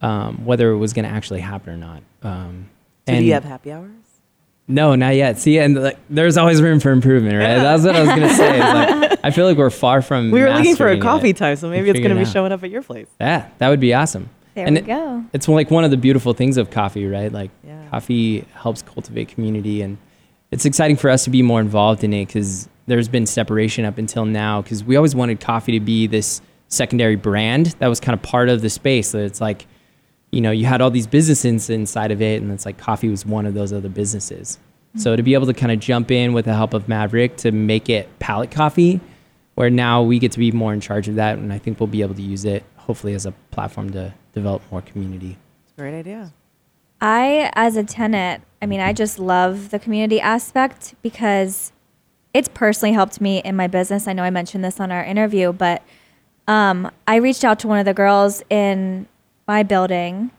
[0.00, 2.02] um, whether it was going to actually happen or not.
[2.22, 2.70] Um,
[3.06, 3.90] So do you have happy hours?
[4.70, 5.38] No, not yet.
[5.38, 7.56] See, and like, there's always room for improvement, right?
[7.56, 8.60] That's what I was gonna say.
[8.60, 10.30] Like, I feel like we're far from.
[10.30, 12.22] We were looking for a coffee it time, so and maybe it's going to be
[12.26, 12.32] out.
[12.32, 13.06] showing up at your place.
[13.20, 14.30] Yeah, that would be awesome.
[14.54, 15.24] There and we it- go.
[15.32, 17.30] It's like one of the beautiful things of coffee, right?
[17.32, 17.82] Like Yeah.
[17.90, 19.98] coffee helps cultivate community, and
[20.50, 23.98] it's exciting for us to be more involved in it because there's been separation up
[23.98, 24.62] until now.
[24.62, 28.48] Because we always wanted coffee to be this secondary brand that was kind of part
[28.48, 29.12] of the space.
[29.12, 29.66] That it's like,
[30.30, 33.26] you know, you had all these businesses inside of it, and it's like coffee was
[33.26, 34.58] one of those other businesses.
[34.96, 37.52] So to be able to kind of jump in with the help of Maverick to
[37.52, 39.00] make it Palette coffee,
[39.54, 41.86] where now we get to be more in charge of that, and I think we'll
[41.86, 45.36] be able to use it hopefully as a platform to develop more community.
[45.64, 46.32] It's a great idea.
[47.00, 51.72] I, as a tenant, I mean, I just love the community aspect because
[52.34, 54.08] it's personally helped me in my business.
[54.08, 55.82] I know I mentioned this on our interview, but
[56.48, 59.06] um, I reached out to one of the girls in
[59.50, 60.30] my building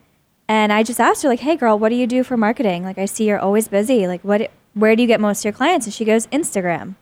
[0.47, 2.84] and I just asked her, like, hey, girl, what do you do for marketing?
[2.84, 4.06] Like, I see you're always busy.
[4.06, 5.86] Like, what, where do you get most of your clients?
[5.86, 6.95] And she goes, Instagram.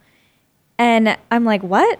[0.77, 1.99] And I'm like, what?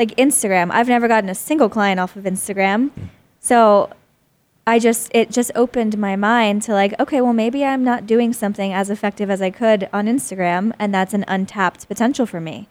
[0.00, 0.72] Like, Instagram.
[0.72, 2.90] I've never gotten a single client off of Instagram.
[2.90, 3.04] Hmm.
[3.38, 3.90] So
[4.66, 8.32] I just it just opened my mind to like, okay, well maybe I'm not doing
[8.32, 12.66] something as effective as I could on Instagram and that's an untapped potential for me.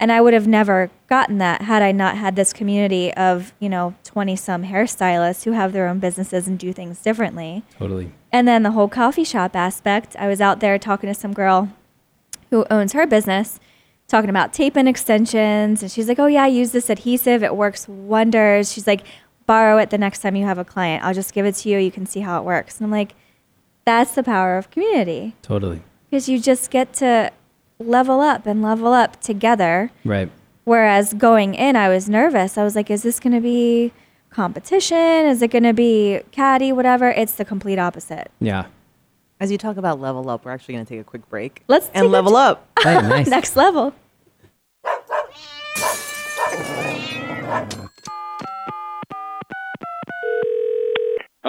[0.00, 3.68] And I would have never gotten that had I not had this community of, you
[3.68, 7.62] know, 20 some hairstylists who have their own businesses and do things differently.
[7.78, 8.12] Totally.
[8.32, 11.68] And then the whole coffee shop aspect, I was out there talking to some girl
[12.50, 13.60] who owns her business,
[14.08, 15.80] talking about tape and extensions.
[15.82, 17.42] And she's like, Oh, yeah, I use this adhesive.
[17.44, 18.72] It works wonders.
[18.72, 19.02] She's like,
[19.46, 21.04] Borrow it the next time you have a client.
[21.04, 21.78] I'll just give it to you.
[21.78, 22.78] You can see how it works.
[22.78, 23.14] And I'm like,
[23.84, 25.82] That's the power of community Totally.
[26.10, 27.30] because you just get to
[27.78, 29.90] level up and level up together.
[30.04, 30.30] Right.
[30.64, 32.56] Whereas going in, I was nervous.
[32.56, 33.92] I was like, Is this going to be
[34.30, 34.96] competition?
[35.26, 36.72] Is it going to be caddy?
[36.72, 37.10] Whatever.
[37.10, 38.30] It's the complete opposite.
[38.40, 38.66] Yeah.
[39.40, 41.62] As you talk about level up, we're actually going to take a quick break.
[41.68, 42.68] Let's and level t- up.
[42.82, 43.26] Hey, nice.
[43.28, 43.92] Next level.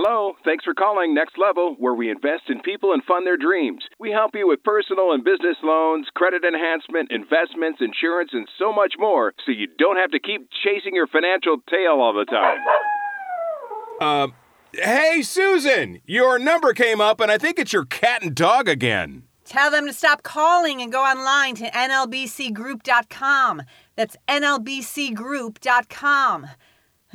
[0.07, 3.83] Hello, thanks for calling Next Level, where we invest in people and fund their dreams.
[3.99, 8.93] We help you with personal and business loans, credit enhancement, investments, insurance, and so much
[8.99, 12.59] more, so you don't have to keep chasing your financial tail all the time.
[13.99, 14.27] Uh,
[14.73, 19.23] hey, Susan, your number came up, and I think it's your cat and dog again.
[19.43, 23.63] Tell them to stop calling and go online to nlbcgroup.com.
[23.95, 26.47] That's nlbcgroup.com.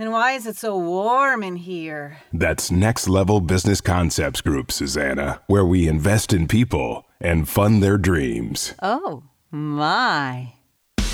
[0.01, 2.17] And why is it so warm in here?
[2.33, 7.99] That's Next Level Business Concepts Group, Susanna, where we invest in people and fund their
[7.99, 8.75] dreams.
[8.83, 10.55] Oh, my.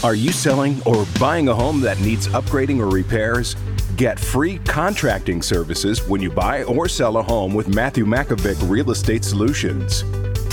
[0.05, 3.57] Are you selling or buying a home that needs upgrading or repairs?
[3.96, 8.92] Get free contracting services when you buy or sell a home with Matthew Makovic Real
[8.92, 10.05] Estate Solutions.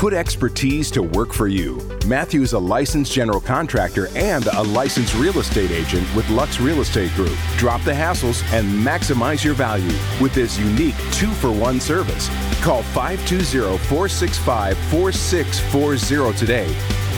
[0.03, 1.79] Put expertise to work for you.
[2.07, 6.81] Matthew is a licensed general contractor and a licensed real estate agent with Lux Real
[6.81, 7.37] Estate Group.
[7.55, 12.27] Drop the hassles and maximize your value with this unique two for one service.
[12.61, 16.67] Call 520 465 4640 today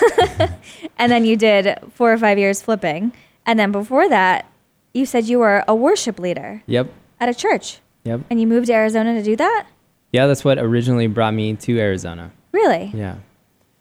[0.99, 3.13] and then you did four or five years flipping.
[3.45, 4.47] And then before that,
[4.95, 6.93] you said you were a worship leader Yep.
[7.23, 7.79] At a church.
[8.03, 8.23] Yep.
[8.31, 9.67] And you moved to Arizona to do that?
[10.11, 12.33] Yeah, that's what originally brought me to Arizona.
[12.51, 12.91] Really?
[12.93, 13.17] Yeah.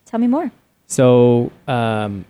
[0.06, 0.52] Tell me more.
[0.86, 2.26] So um,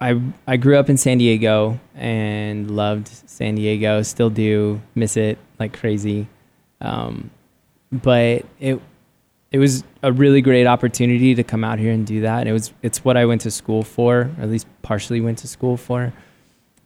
[0.00, 4.02] I I grew up in San Diego and loved San Diego.
[4.02, 6.26] Still do miss it like crazy,
[6.80, 7.30] um,
[7.92, 8.80] but it
[9.52, 12.40] it was a really great opportunity to come out here and do that.
[12.40, 15.38] And it was it's what I went to school for, or at least partially went
[15.38, 16.12] to school for,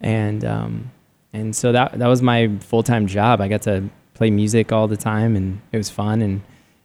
[0.01, 0.91] and um,
[1.33, 3.41] and so that that was my full time job.
[3.41, 6.43] I got to play music all the time, and it was fun and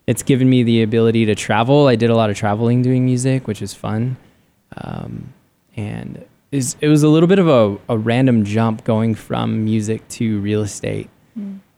[0.08, 1.88] it's given me the ability to travel.
[1.88, 4.16] I did a lot of traveling doing music, which is fun.
[4.78, 5.34] Um,
[5.76, 10.08] and is it was a little bit of a, a random jump going from music
[10.10, 11.10] to real estate.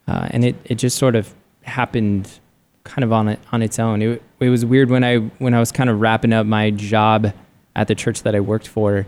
[0.08, 2.39] Uh, and it, it just sort of happened
[2.84, 4.01] kind of on it on its own.
[4.01, 7.34] It, it was weird when I when I was kind of wrapping up my job
[7.75, 9.08] at the church that I worked for.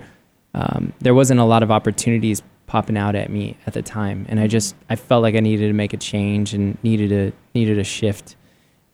[0.53, 4.39] Um, there wasn't a lot of opportunities popping out at me at the time, and
[4.39, 7.77] I just I felt like I needed to make a change and needed a needed
[7.77, 8.37] a shift.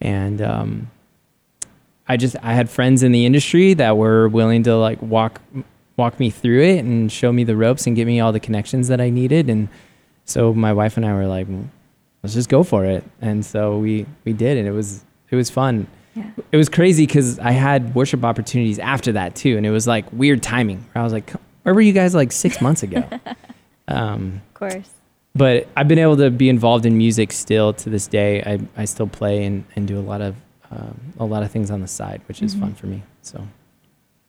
[0.02, 0.90] And um,
[2.08, 5.40] I just I had friends in the industry that were willing to like walk
[5.96, 8.88] walk me through it and show me the ropes and give me all the connections
[8.88, 9.48] that I needed.
[9.48, 9.70] And
[10.26, 11.48] so my wife and I were like
[12.24, 13.04] let's just go for it.
[13.22, 14.58] And so we we did.
[14.58, 15.86] And it was it was fun.
[16.16, 16.32] Yeah.
[16.52, 19.56] it was crazy because I had worship opportunities after that too.
[19.56, 21.30] And it was like weird timing I was like
[21.62, 23.04] where were you guys like six months ago
[23.88, 24.90] um, Of course.
[25.36, 28.42] but I've been able to be involved in music still to this day.
[28.44, 30.36] I, I still play and, and do a lot of
[30.70, 33.02] um, a lot of things on the side, which is fun for me.
[33.22, 33.48] So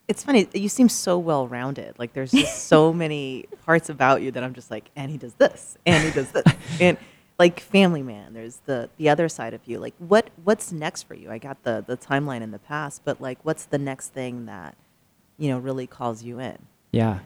[0.07, 0.47] It's funny.
[0.55, 1.99] You seem so well rounded.
[1.99, 5.35] Like there's just so many parts about you that I'm just like, and he does
[5.35, 6.45] this, and he does this,
[6.81, 6.97] and
[7.41, 8.35] like family man.
[8.35, 9.79] There's the the other side of you.
[9.81, 11.31] Like what what's next for you?
[11.31, 14.77] I got the the timeline in the past, but like what's the next thing that
[15.39, 16.59] you know really calls you in?
[16.93, 17.19] yeah,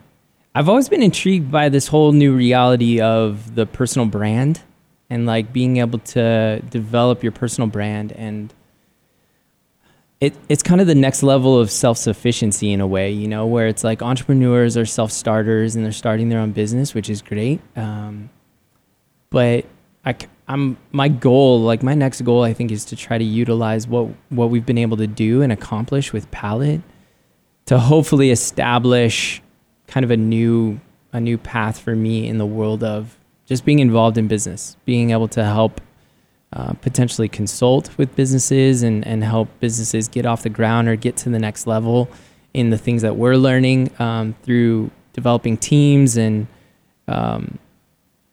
[0.55, 4.61] I've always been intrigued by this whole new reality of the personal brand
[5.09, 8.53] and like being able to develop your personal brand and
[10.19, 13.67] it, it's kind of the next level of self-sufficiency in a way you know where
[13.67, 17.59] it's like entrepreneurs are self-starters and they're starting their own business which is great.
[17.75, 18.29] Um,
[19.31, 19.65] but
[20.05, 20.15] I,
[20.47, 24.09] am my goal like my next goal i think is to try to utilize what
[24.29, 26.81] what we've been able to do and accomplish with palette
[27.65, 29.42] to hopefully establish
[29.87, 30.79] kind of a new
[31.11, 35.11] a new path for me in the world of just being involved in business being
[35.11, 35.81] able to help
[36.53, 41.17] uh, potentially consult with businesses and, and help businesses get off the ground or get
[41.17, 42.07] to the next level
[42.53, 46.47] in the things that we're learning um, through developing teams and
[47.07, 47.57] um,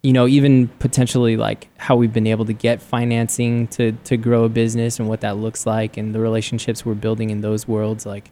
[0.02, 4.44] you know even potentially like how we've been able to get financing to to grow
[4.44, 8.06] a business and what that looks like and the relationships we're building in those worlds
[8.06, 8.26] like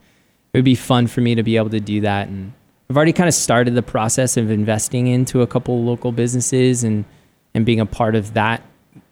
[0.53, 2.53] it would be fun for me to be able to do that and
[2.91, 7.05] I've already kind of started the process of investing into a couple local businesses and
[7.55, 8.63] and being a part of that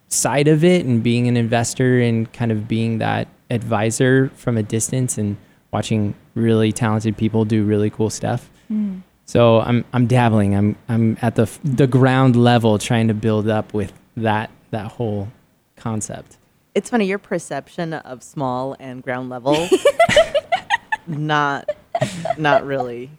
[0.09, 4.62] side of it and being an investor and kind of being that advisor from a
[4.62, 5.37] distance and
[5.73, 8.49] watching really talented people do really cool stuff.
[8.71, 9.03] Mm.
[9.27, 10.55] So I'm I'm dabbling.
[10.55, 15.29] I'm I'm at the the ground level trying to build up with that that whole
[15.77, 16.39] concept.
[16.75, 19.69] It's funny your perception of small and ground level.
[21.07, 21.69] not,
[22.38, 23.11] not really.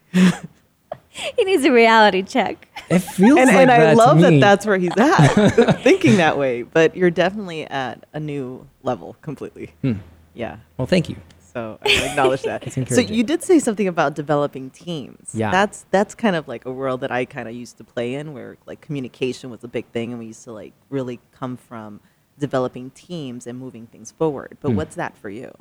[1.09, 2.67] He needs a reality check.
[2.89, 5.27] It feels and, like and I that to love that that's where he's at,
[5.83, 6.63] thinking that way.
[6.63, 9.73] But you're definitely at a new level completely.
[9.81, 9.93] Hmm.
[10.33, 10.57] Yeah.
[10.77, 11.15] Well, thank you.
[11.39, 12.61] So I acknowledge that.
[12.61, 15.31] That's so you did say something about developing teams.
[15.33, 15.49] Yeah.
[15.49, 18.33] That's that's kind of like a world that I kind of used to play in,
[18.33, 21.99] where like communication was a big thing, and we used to like really come from
[22.37, 24.57] developing teams and moving things forward.
[24.61, 24.77] But Hmm.
[24.77, 25.51] what's that for you?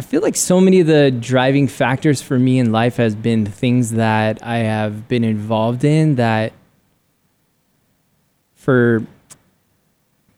[0.00, 3.44] I feel like so many of the driving factors for me in life has been
[3.44, 6.54] things that I have been involved in that
[8.54, 9.04] for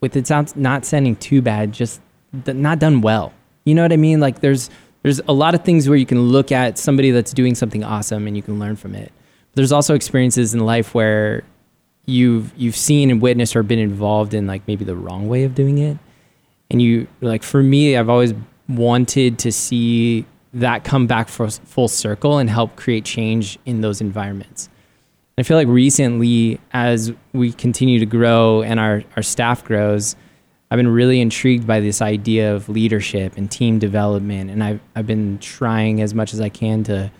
[0.00, 2.00] with it sounds not sounding too bad, just
[2.32, 3.32] not done well.
[3.64, 4.18] You know what I mean?
[4.18, 4.68] Like there's
[5.04, 8.26] there's a lot of things where you can look at somebody that's doing something awesome
[8.26, 9.12] and you can learn from it.
[9.54, 11.44] There's also experiences in life where
[12.04, 15.54] you've you've seen and witnessed or been involved in like maybe the wrong way of
[15.54, 15.98] doing it
[16.68, 18.34] and you like for me i've always
[18.68, 24.00] wanted to see that come back for full circle and help create change in those
[24.00, 24.68] environments
[25.38, 30.14] i feel like recently as we continue to grow and our, our staff grows
[30.70, 35.06] i've been really intrigued by this idea of leadership and team development and i've, I've
[35.06, 37.10] been trying as much as i can to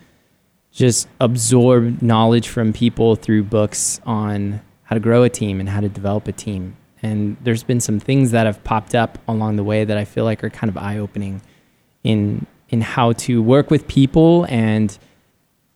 [0.73, 5.81] just absorb knowledge from people through books on how to grow a team and how
[5.81, 6.77] to develop a team.
[7.03, 10.25] And there's been some things that have popped up along the way that I feel
[10.25, 11.43] like are kind of eye opening
[12.05, 14.97] in in how to work with people and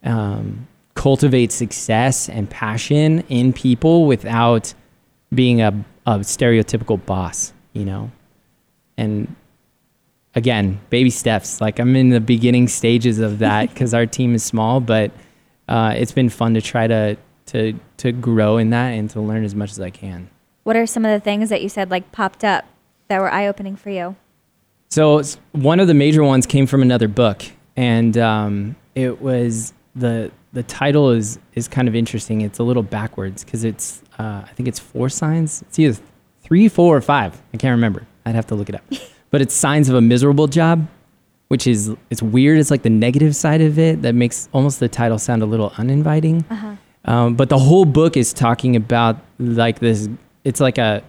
[0.03, 4.73] um, cultivate success and passion in people without
[5.35, 5.69] being a,
[6.07, 8.11] a stereotypical boss, you know?
[8.97, 9.37] And
[10.35, 11.61] again, baby steps.
[11.61, 15.11] Like I'm in the beginning stages of that because our team is small, but
[15.69, 19.45] uh, it's been fun to try to to to grow in that and to learn
[19.45, 20.29] as much as I can.
[20.67, 22.65] What are some of the things that you said like popped up
[23.07, 24.17] that were eye opening for you?
[24.91, 27.45] So one of the major ones came from another book,
[27.77, 32.41] and um, it was the the title is is kind of interesting.
[32.41, 35.63] It's a little backwards because it's uh, I think it's four signs.
[35.63, 36.03] It's either
[36.43, 37.41] three, four, or five.
[37.55, 38.05] I can't remember.
[38.25, 38.83] I'd have to look it up.
[39.31, 40.89] but it's signs of a miserable job,
[41.47, 42.59] which is it's weird.
[42.59, 45.73] It's like the negative side of it that makes almost the title sound a little
[45.79, 46.45] uninviting.
[47.05, 50.09] Um, but the whole book is talking about like this.
[50.47, 51.03] It's like a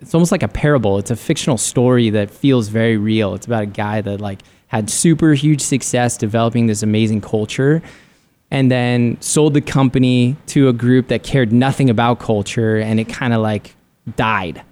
[0.00, 0.98] it's almost like a parable.
[0.98, 3.34] It's a fictional story that feels very real.
[3.34, 7.80] It's about a guy that like had super huge success developing this amazing culture
[8.50, 13.08] and then sold the company to a group that cared nothing about culture and it
[13.08, 13.74] kind of like
[14.16, 14.62] died.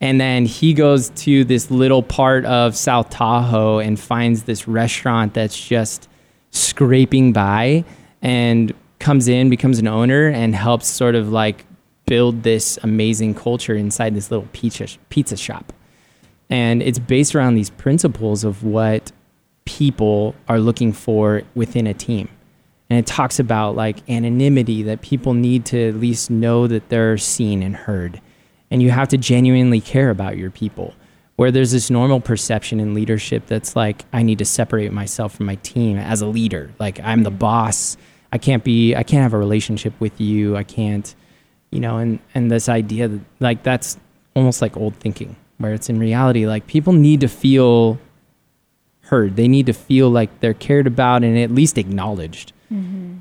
[0.00, 5.34] And then he goes to this little part of South Tahoe and finds this restaurant
[5.34, 6.08] that's just
[6.50, 7.84] scraping by
[8.20, 11.64] and comes in, becomes an owner, and helps sort of like
[12.12, 15.72] build this amazing culture inside this little pizza, pizza shop.
[16.50, 19.10] And it's based around these principles of what
[19.64, 22.28] people are looking for within a team.
[22.90, 27.16] And it talks about like anonymity that people need to at least know that they're
[27.16, 28.20] seen and heard.
[28.70, 30.92] And you have to genuinely care about your people.
[31.36, 35.46] Where there's this normal perception in leadership that's like, I need to separate myself from
[35.46, 36.72] my team as a leader.
[36.78, 37.96] Like, I'm the boss.
[38.30, 40.58] I can't be, I can't have a relationship with you.
[40.58, 41.14] I can't,
[41.72, 43.98] you know, and, and this idea that, like, that's
[44.36, 47.98] almost like old thinking, where it's in reality, like, people need to feel
[49.06, 49.36] heard.
[49.36, 52.52] They need to feel like they're cared about and at least acknowledged.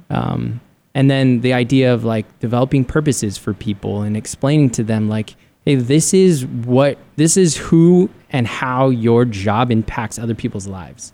[0.09, 0.61] Um,
[0.93, 5.35] and then the idea of like developing purposes for people and explaining to them like,
[5.65, 11.13] hey, this is what this is who and how your job impacts other people's lives.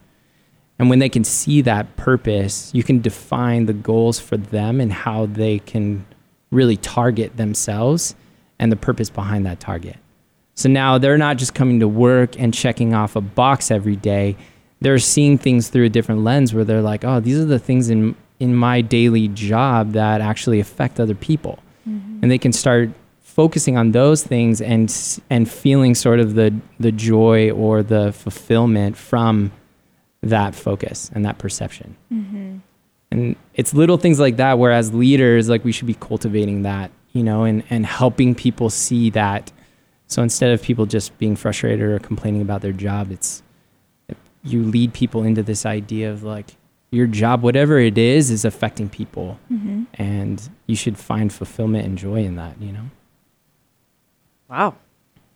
[0.78, 4.94] And when they can see that purpose, you can define the goals for them and
[4.94, 6.06] how they can
[6.52, 8.16] really target themselves
[8.60, 9.98] and the purpose behind that target.
[10.56, 14.36] So now they're not just coming to work and checking off a box every day.
[14.82, 17.90] They're seeing things through a different lens where they're like, oh, these are the things
[17.90, 21.60] in in my daily job that actually affect other people.
[21.88, 22.20] Mm-hmm.
[22.22, 22.92] And they can start
[23.22, 24.94] focusing on those things and
[25.30, 29.52] and feeling sort of the the joy or the fulfillment from
[30.24, 31.96] that focus and that perception.
[32.12, 32.58] Mm-hmm.
[33.12, 36.92] And it's little things like that where as leaders like we should be cultivating that,
[37.14, 39.52] you know, and and helping people see that
[40.08, 43.44] so instead of people just being frustrated or complaining about their job, it's
[44.44, 46.56] you lead people into this idea of like
[46.92, 49.84] your job, whatever it is, is affecting people, mm-hmm.
[49.96, 52.60] and you should find fulfillment and joy in that.
[52.62, 52.90] You know.
[54.50, 54.76] Wow.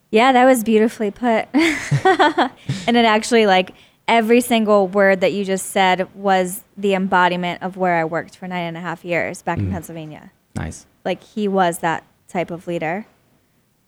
[0.09, 1.47] Yeah, that was beautifully put.
[1.53, 3.71] and it actually, like,
[4.07, 8.47] every single word that you just said was the embodiment of where I worked for
[8.47, 9.71] nine and a half years back in mm.
[9.71, 10.31] Pennsylvania.
[10.55, 10.85] Nice.
[11.05, 13.05] Like, he was that type of leader.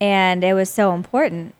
[0.00, 1.54] And it was so important.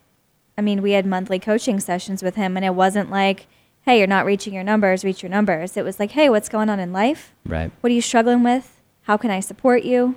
[0.56, 3.46] I mean, we had monthly coaching sessions with him, and it wasn't like,
[3.82, 5.76] hey, you're not reaching your numbers, reach your numbers.
[5.76, 7.32] It was like, hey, what's going on in life?
[7.44, 7.70] Right.
[7.80, 8.80] What are you struggling with?
[9.02, 10.16] How can I support you?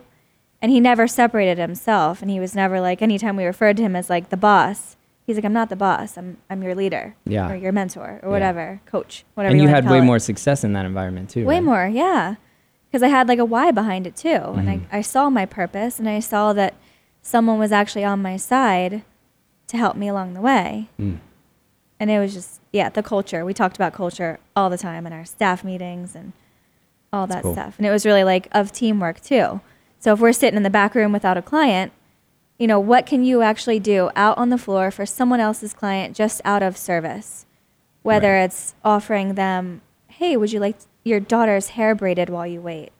[0.61, 2.21] And he never separated himself.
[2.21, 4.95] And he was never like, anytime we referred to him as like the boss,
[5.27, 6.17] he's like, I'm not the boss.
[6.17, 7.15] I'm, I'm your leader.
[7.25, 7.51] Yeah.
[7.51, 8.31] Or your mentor or Yeah.
[8.31, 10.03] whatever, coach, whatever And you wanna had way it.
[10.03, 11.45] more success in that environment too.
[11.45, 11.63] Way right?
[11.63, 12.35] more, yeah.
[12.89, 14.29] Because I had like a why behind it too.
[14.29, 14.95] And Mm-hmm.
[14.95, 16.73] I, I saw my purpose and I saw that
[17.21, 19.03] someone was actually on my side
[19.67, 20.87] to help me along the way.
[20.99, 21.19] Mm.
[21.99, 23.43] And it was just, yeah, the culture.
[23.43, 26.31] We talked about culture all the time in our staff meetings and
[27.11, 27.53] all that cool.
[27.53, 27.75] stuff.
[27.77, 29.59] And it was really like of teamwork too.
[29.99, 31.91] So if we're sitting in the back room without a client,
[32.57, 36.15] you know, what can you actually do out on the floor for someone else's client
[36.15, 37.45] just out of service?
[38.03, 38.43] Whether Right.
[38.45, 42.91] it's offering them, hey, would you like your daughter's hair braided while you wait?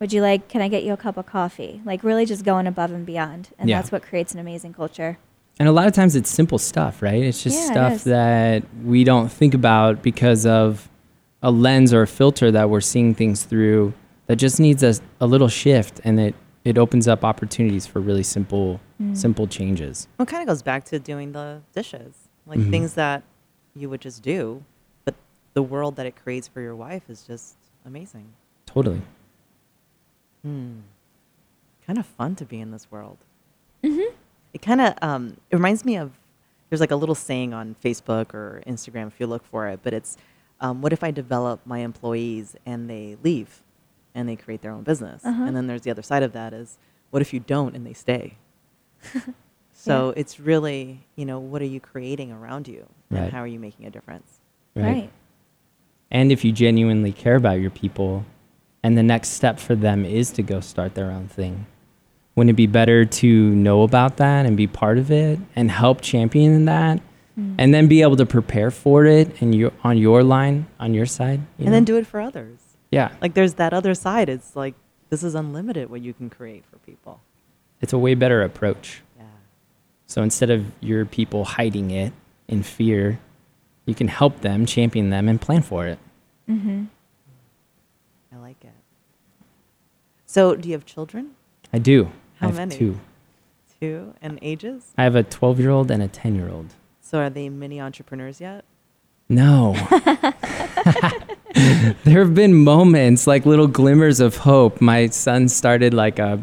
[0.00, 1.80] Would you like, can I get you a cup of coffee?
[1.84, 3.50] Like really just going above and beyond.
[3.58, 3.78] And Yeah.
[3.78, 5.18] that's what creates an amazing culture.
[5.58, 7.22] And a lot of times it's simple stuff, right?
[7.22, 8.04] It's just Yeah, stuff is.
[8.04, 10.88] that we don't think about because of
[11.42, 13.92] a lens or a filter that we're seeing things through
[14.26, 16.34] that just needs a, a little shift and it,
[16.64, 19.16] it opens up opportunities for really simple Mm.
[19.16, 20.06] simple changes.
[20.18, 22.14] Well, it kind of goes back to doing the dishes,
[22.46, 22.70] like Mhm.
[22.70, 23.22] things that
[23.74, 24.62] you would just do,
[25.04, 25.14] but
[25.54, 28.26] the world that it creates for your wife is just amazing.
[28.66, 29.02] Totally.
[30.42, 30.80] Hmm.
[31.86, 33.18] Kind of fun to be in this world.
[33.82, 34.14] Mm-hmm.
[34.52, 36.12] It kind of um, it reminds me of
[36.70, 39.92] there's like a little saying on Facebook or Instagram if you look for it, but
[39.92, 40.16] it's
[40.60, 43.60] um, what if I develop my employees and they leave
[44.14, 45.44] and they create their own business, Uh-huh.
[45.44, 46.78] and then there's the other side of that is
[47.10, 48.34] what if you don't and they stay.
[49.72, 53.24] so it's really you know what are you creating around you Right.
[53.24, 54.38] and how are you making a difference?
[54.74, 55.10] Right.
[56.10, 58.24] And if you genuinely care about your people
[58.82, 61.66] and the next step for them is to go start their own thing,
[62.34, 66.00] wouldn't it be better to know about that and be part of it and help
[66.00, 67.00] champion that
[67.38, 67.56] Mm.
[67.58, 71.04] and then be able to prepare for it and you on your line, on your
[71.06, 71.40] side?
[71.58, 72.58] you And then do it for others.
[72.94, 73.12] Yeah.
[73.20, 74.28] Like there's that other side.
[74.28, 74.74] It's like
[75.10, 77.20] this is unlimited what you can create for people.
[77.80, 79.02] It's a way better approach.
[79.18, 79.24] Yeah.
[80.06, 82.12] So instead of your people hiding it
[82.48, 83.18] in fear,
[83.86, 85.98] you can help them, champion them, and plan for it.
[86.48, 86.84] Mm-hmm.
[88.32, 88.72] I like it.
[90.26, 91.32] So, do you have children?
[91.72, 92.10] I do.
[92.36, 92.76] How I have many?
[92.76, 93.00] two.
[93.80, 94.92] Two and ages?
[94.96, 96.74] I have a 12 year old and a 10 year old.
[97.00, 98.64] So, are they mini entrepreneurs yet?
[99.28, 99.74] No.
[102.04, 104.80] there have been moments, like little glimmers of hope.
[104.80, 106.42] My son started like a,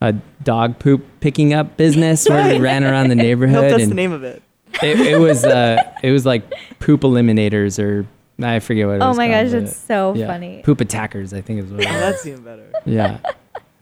[0.00, 3.70] a dog poop picking up business where we ran around the I hope neighborhood.
[3.72, 4.42] that's the name of it.
[4.82, 6.42] it, it was uh, it was like
[6.80, 8.06] poop eliminators or
[8.42, 9.14] I forget what it was.
[9.16, 10.26] Oh my called, gosh, it's so yeah.
[10.26, 10.62] funny.
[10.64, 12.00] Poop attackers, I think is what it Oh, was.
[12.00, 12.72] that's even better.
[12.84, 13.18] yeah.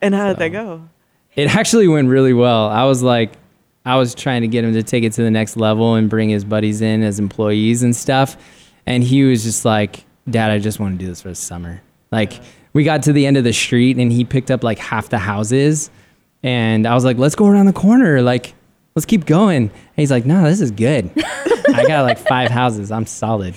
[0.03, 0.83] And how did that go?
[1.37, 2.68] It actually went really well.
[2.68, 3.33] I was like,
[3.85, 6.29] I was trying to get him to take it to the next level and bring
[6.29, 8.37] his buddies in as employees and stuff.
[8.87, 11.83] And he was just like, Dad, I just want to do this for the summer.
[12.11, 12.33] Like,
[12.72, 15.18] we got to the end of the street and he picked up like half the
[15.18, 15.91] houses.
[16.43, 18.22] And I was like, let's go around the corner.
[18.22, 18.55] Like,
[18.95, 19.64] let's keep going.
[19.64, 21.11] And he's like, no, this is good.
[21.74, 22.91] I got like five houses.
[22.91, 23.55] I'm solid.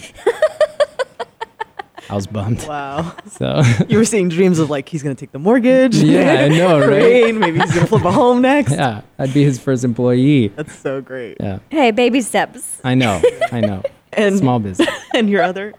[2.10, 2.64] I was bummed.
[2.68, 3.16] Wow.
[3.34, 5.96] So, you were seeing dreams of like he's going to take the mortgage.
[5.96, 6.86] yeah, I know, right?
[6.88, 7.32] Great.
[7.36, 8.72] Maybe he's going to flip a home next.
[8.74, 10.50] Yeah, I'd be his first employee.
[10.50, 11.38] That's so great.
[11.40, 11.60] Yeah.
[11.72, 12.80] Hey, baby steps.
[12.84, 13.20] I know,
[13.52, 13.82] I know.
[14.12, 14.88] And Small business.
[15.16, 15.74] and your other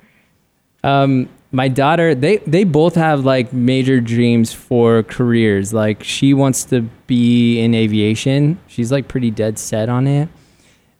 [0.84, 5.72] Um, my daughter, they they both have like major dreams for careers.
[5.72, 8.58] Like she wants to be in aviation.
[8.66, 10.28] She's like pretty dead set on it.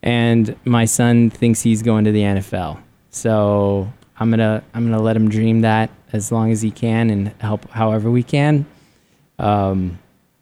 [0.03, 2.79] And my son thinks he's going to the NFL.
[3.11, 7.29] So I'm gonna I'm gonna let him dream that as long as he can and
[7.41, 8.65] help however we can.
[9.39, 9.99] Um,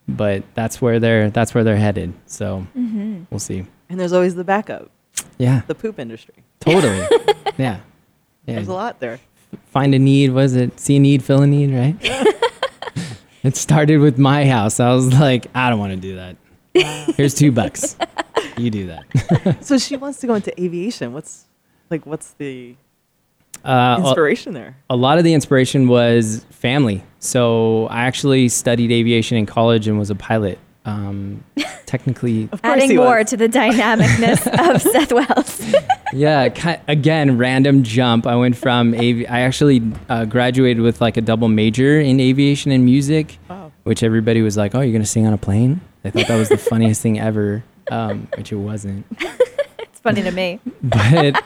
[0.08, 2.12] but that's where they're that's where they're headed.
[2.26, 3.24] So Mm-hmm.
[3.30, 3.64] we'll see.
[3.88, 4.90] and there's always the backup,
[5.38, 6.34] Yeah, the poop industry.
[6.60, 7.06] totally.
[7.56, 7.80] yeah.
[8.44, 8.56] Yeah.
[8.56, 9.20] There's a lot there.
[9.66, 11.96] Find a need was it see a need fill a need right
[13.42, 16.36] it started with my house i was like i don't want to do that
[17.16, 17.96] Here's two bucks.
[18.56, 19.58] You do that.
[19.60, 21.12] so she wants to go into aviation.
[21.12, 21.44] What's
[21.90, 22.76] like what's the
[23.62, 24.78] Uh, inspiration there?
[24.88, 27.04] a lot of the inspiration was family.
[27.18, 30.58] So I actually studied aviation in college and was a pilot.
[30.84, 31.44] Um,
[31.86, 33.30] technically, Adding more was.
[33.30, 35.74] to the dynamicness of Seth Wells.
[36.12, 36.78] yeah.
[36.88, 38.26] Again, random jump.
[38.26, 42.72] I went from av- I actually uh, graduated with like a double major in aviation
[42.72, 43.70] and music, Wow.
[43.84, 46.48] which everybody was like, "Oh, you're gonna sing on a plane?" They thought that was
[46.48, 47.62] the funniest thing ever,
[47.92, 49.06] um, which it wasn't.
[49.78, 50.58] it's funny to me.
[50.82, 51.40] but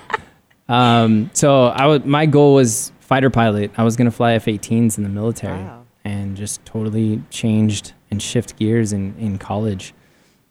[0.68, 3.70] um, so I was my goal was fighter pilot.
[3.76, 5.84] I was gonna fly F-18s in the military, Wow.
[6.04, 9.94] and just totally changed and shift gears in in college.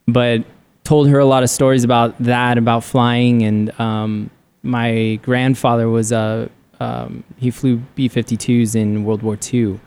[0.07, 0.43] But
[0.83, 4.29] told her a lot of stories about that, about flying, and um,
[4.63, 6.49] my grandfather was a
[6.79, 9.79] um, he flew B-52s in World War II,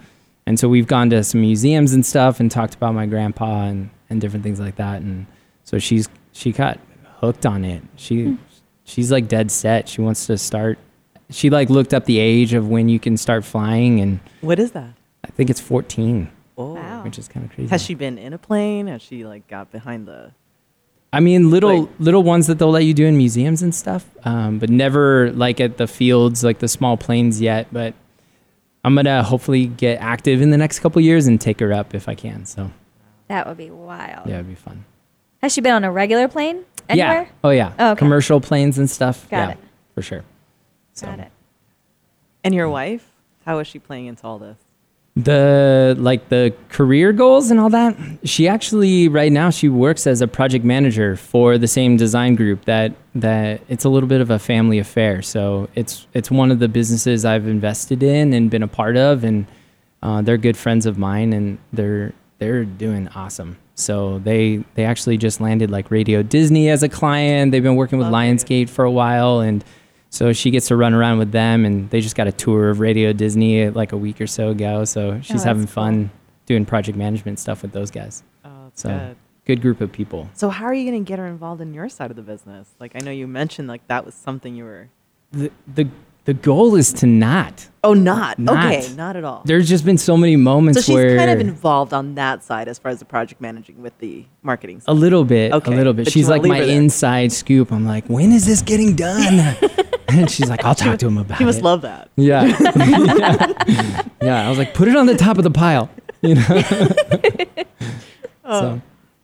[0.47, 3.91] and so we've gone to some museums and stuff and talked about my grandpa and
[4.11, 5.03] and different things like that.
[5.03, 5.27] And
[5.65, 6.79] so she's she got
[7.21, 7.83] hooked on it.
[7.97, 8.37] She
[8.85, 9.89] she's like dead set.
[9.89, 10.79] She wants to start.
[11.31, 14.73] She like looked up the age of when you can start flying, and What is
[14.73, 14.95] that?
[15.25, 16.75] I think it's 14, Oh.
[17.09, 17.11] Wow.
[17.11, 17.71] which is kind of crazy.
[17.71, 18.87] Has she been in a plane?
[18.87, 20.33] Has she like got behind the
[21.13, 24.05] I mean, little Like- little ones that they'll let you do in museums and stuff,
[24.25, 27.67] um, but never like at the fields, like the small planes yet.
[27.73, 27.95] But
[28.85, 32.09] I'm gonna hopefully get active in the next couple years and take her up if
[32.09, 32.45] I can.
[32.45, 32.71] So
[33.29, 34.29] That would be wild.
[34.29, 34.85] yeah, it'd be fun.
[35.43, 37.23] Has she been on a regular plane anywhere?
[37.23, 37.29] Yeah.
[37.43, 37.73] Oh yeah.
[37.79, 37.99] Oh, okay.
[37.99, 39.29] Commercial planes and stuff.
[39.31, 39.59] Got yeah, it.
[39.95, 40.25] for sure.
[40.93, 41.33] So Got it.
[42.45, 43.11] And your wife?
[43.47, 44.59] How is she playing into all this?
[45.19, 47.97] The like the career goals and all that.
[48.23, 52.65] She actually right now she works as a project manager for the same design group
[52.67, 55.21] that that it's a little bit of a family affair.
[55.23, 59.25] So it's it's one of the businesses I've invested in and been a part of,
[59.25, 59.47] and
[60.05, 63.59] uh, they're good friends of mine, and they're they're doing awesome.
[63.75, 67.51] So they they actually just landed like Radio Disney as a client.
[67.51, 68.15] They've been working with Okay.
[68.15, 69.65] Lionsgate for a while, and
[70.11, 72.81] so she gets to run around with them, and they just got a tour of
[72.81, 74.85] Radio Disney uh, like a week or so ago.
[74.85, 75.73] So she's that's having cool.
[75.73, 76.11] fun
[76.47, 78.23] doing project management stuff with those guys.
[78.45, 79.17] Oh, that's So good.
[79.45, 80.29] good group of people.
[80.35, 82.69] So how are you going to get her involved in your side of the business?
[82.81, 84.89] Like I know you mentioned like that was something you were
[85.33, 85.89] The the
[86.25, 87.69] the goal is to not.
[87.83, 88.39] Oh, not.
[88.39, 88.67] Not.
[88.67, 89.41] Okay, not at all.
[89.47, 92.69] There's just been so many moments So she's where kind of involved on that side
[92.69, 95.95] as far as the project managing with the marketing a little bit, Okay, a little
[95.95, 96.05] bit.
[96.05, 97.73] but She's like my inside scoop.
[97.73, 99.57] I'm like, when is this getting done?
[100.09, 101.39] and she's like, I'll talk to him about it.
[101.39, 101.65] He must it.
[101.65, 102.11] love that.
[102.17, 102.45] Yeah.
[102.45, 104.03] yeah.
[104.23, 104.47] Yeah.
[104.47, 105.91] I was like, put it on the top of the pile.
[106.23, 106.63] You know.
[108.51, 108.81] Oh, So,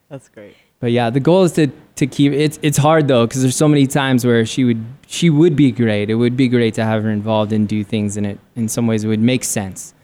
[0.09, 0.55] that's great.
[0.79, 3.67] but yeah, the goal is to to keep it's it's hard though because there's so
[3.67, 6.09] many times where she would she would be great.
[6.11, 8.85] It would be great to have her involved and do things and it in some
[8.85, 9.95] ways it would make sense.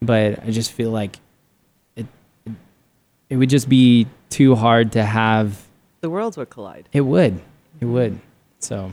[0.00, 1.18] But I just feel like
[1.96, 2.06] it
[2.46, 2.52] it,
[3.30, 5.66] it would just be too hard to have
[6.02, 6.88] The worlds would collide.
[6.92, 7.40] it would.
[7.80, 8.20] It would.
[8.60, 8.92] So.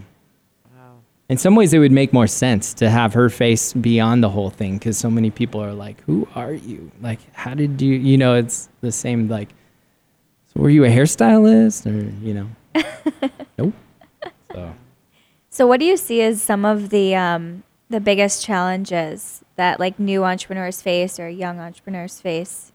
[1.29, 4.49] In some ways it would make more sense to have her face beyond the whole
[4.49, 6.91] thing because so many people are like who are you?
[7.01, 9.49] Like how did you you know it's the same like
[10.47, 11.85] so were you a hairstylist?
[11.85, 12.49] Or you know.
[13.57, 13.73] Nope.
[14.51, 14.73] So.
[15.49, 19.97] So, what do you see as some of the um, the biggest challenges that like
[19.97, 22.73] new entrepreneurs face or young entrepreneurs face?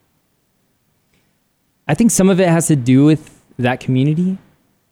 [1.87, 4.37] i think some of it has to do with that community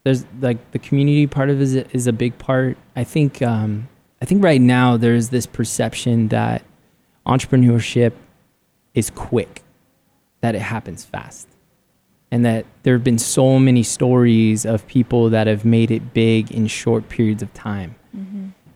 [0.10, 2.78] there's like the community part of it is a, is a big part.
[2.96, 3.88] I think um,
[4.22, 6.64] i think right now there's this perception that
[7.26, 8.14] entrepreneurship
[8.94, 9.64] is quick
[10.42, 11.48] that it happens fast
[12.32, 16.52] and that there have been so many stories of people that have made it big
[16.52, 17.96] in short periods of time.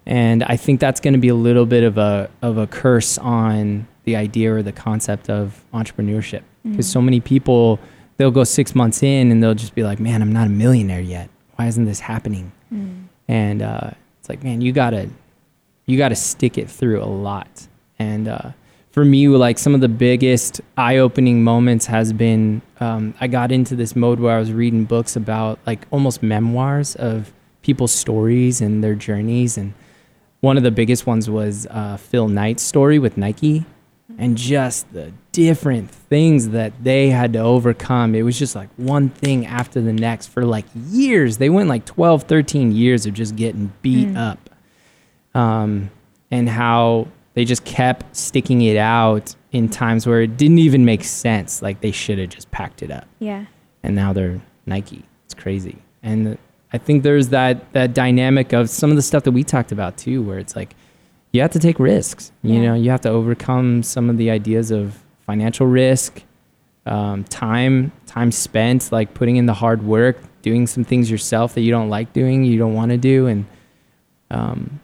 [0.05, 3.17] And I think that's going to be a little bit of a of a curse
[3.17, 7.79] on the idea or the concept of entrepreneurship because so many people
[8.17, 11.01] they'll go 6 months in and they'll just be like, "Man, I'm not a millionaire
[11.01, 11.29] yet.
[11.55, 12.51] Why isn't this happening?"
[13.27, 15.09] And uh, it's like, "Man, you got to
[15.85, 17.67] you got to stick it through a lot.
[17.99, 18.51] And uh,
[18.91, 23.75] for me, like some of the biggest eye-opening moments has been um, I got into
[23.75, 28.83] this mode where I was reading books about like almost memoirs of people's stories and
[28.83, 29.57] their journeys.
[29.57, 29.73] And
[30.41, 33.65] one of the biggest ones was uh, Phil Knight's story with Nike,
[34.17, 38.13] and just the different things that they had to overcome.
[38.15, 41.37] It was just like one thing after the next for like years.
[41.37, 44.49] They went like 12, 13 years of just getting beat up
[45.33, 45.89] um,
[46.31, 51.03] and how they just kept sticking it out in times where it didn't even make
[51.03, 51.61] sense.
[51.61, 53.45] Like they should have just packed it up, Yeah.
[53.81, 55.03] and now they're Nike.
[55.25, 56.37] It's crazy, and
[56.71, 59.97] I think there's that that dynamic of some of the stuff that we talked about
[59.97, 60.75] too, where it's like
[61.33, 62.31] you have to take risks.
[62.43, 62.61] You Yeah.
[62.69, 66.23] know, you have to overcome some of the ideas of financial risk,
[66.85, 71.61] um, time time spent like putting in the hard work doing some things yourself that
[71.61, 73.45] you don't like doing you don't want to do and
[74.29, 74.79] um,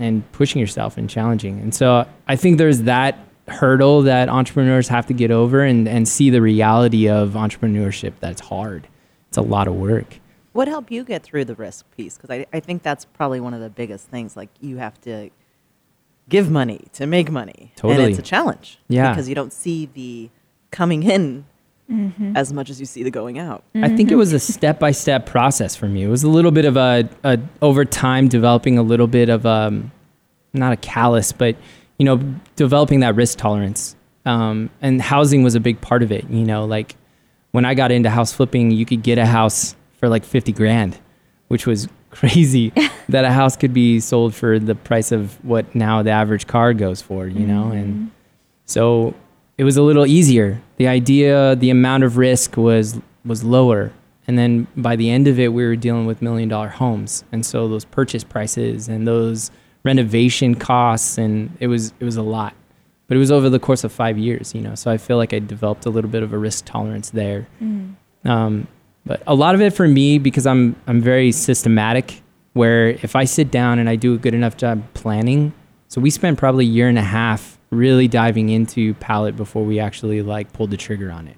[0.00, 3.16] and pushing yourself and challenging and so i think there's that
[3.46, 8.40] hurdle that entrepreneurs have to get over and, and see the reality of entrepreneurship that's
[8.40, 8.88] hard
[9.28, 10.18] it's a lot of work
[10.52, 12.16] What helped you get through the risk piece?
[12.16, 14.36] Because I, I think that's probably one of the biggest things.
[14.36, 15.30] Like you have to
[16.28, 17.72] give money to make money.
[17.82, 18.78] And it's a challenge.
[18.88, 19.10] Yeah.
[19.10, 20.30] Because you don't see the
[20.70, 21.44] coming in
[22.34, 23.64] as much as you see the going out.
[23.74, 26.02] I think it was a step by step process for me.
[26.02, 29.46] It was a little bit of a, a over time developing a little bit of
[29.46, 29.90] um,
[30.52, 31.56] not a callous, but
[31.98, 32.18] you know,
[32.56, 33.96] developing that risk tolerance.
[34.26, 36.28] Um, and housing was a big part of it.
[36.28, 36.94] You know, like
[37.52, 40.98] when I got into house flipping, you could get a house for like fifty grand,
[41.48, 42.72] which was crazy
[43.08, 46.74] that a house could be sold for the price of what now the average car
[46.74, 47.26] goes for.
[47.26, 48.10] You know, and
[48.64, 49.14] so
[49.56, 50.60] it was a little easier.
[50.76, 53.92] The idea, the amount of risk was was lower.
[54.26, 57.24] And then by the end of it, we were dealing with million dollar homes.
[57.32, 59.50] And so those purchase prices and those
[59.84, 62.54] renovation costs and it was it was a lot.
[63.06, 64.74] But it was over the course of five years, you know.
[64.74, 67.48] So I feel like I developed a little bit of a risk tolerance there.
[68.24, 68.68] Um,
[69.08, 72.22] but a lot of it for me because I'm I'm very systematic.
[72.52, 75.52] Where if I sit down and I do a good enough job planning,
[75.88, 79.78] so we spent probably a year and a half really diving into Palette before we
[79.78, 81.36] actually like pulled the trigger on it.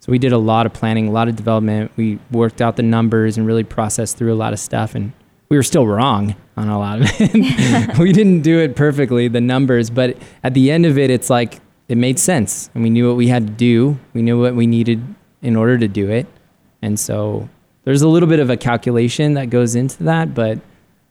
[0.00, 1.92] So we did a lot of planning, a lot of development.
[1.96, 4.94] We worked out the numbers and really processed through a lot of stuff.
[4.94, 5.12] And
[5.50, 7.98] we were still wrong on a lot of it.
[7.98, 11.60] we didn't do it perfectly, the numbers, but at the end of it, it's like
[11.88, 12.70] it made sense.
[12.74, 13.98] And we knew what we had to do.
[14.14, 15.02] We knew what we needed
[15.42, 16.26] in order to do it.
[16.82, 17.48] And so
[17.84, 20.34] there's a little bit of a calculation that goes into that.
[20.34, 20.58] But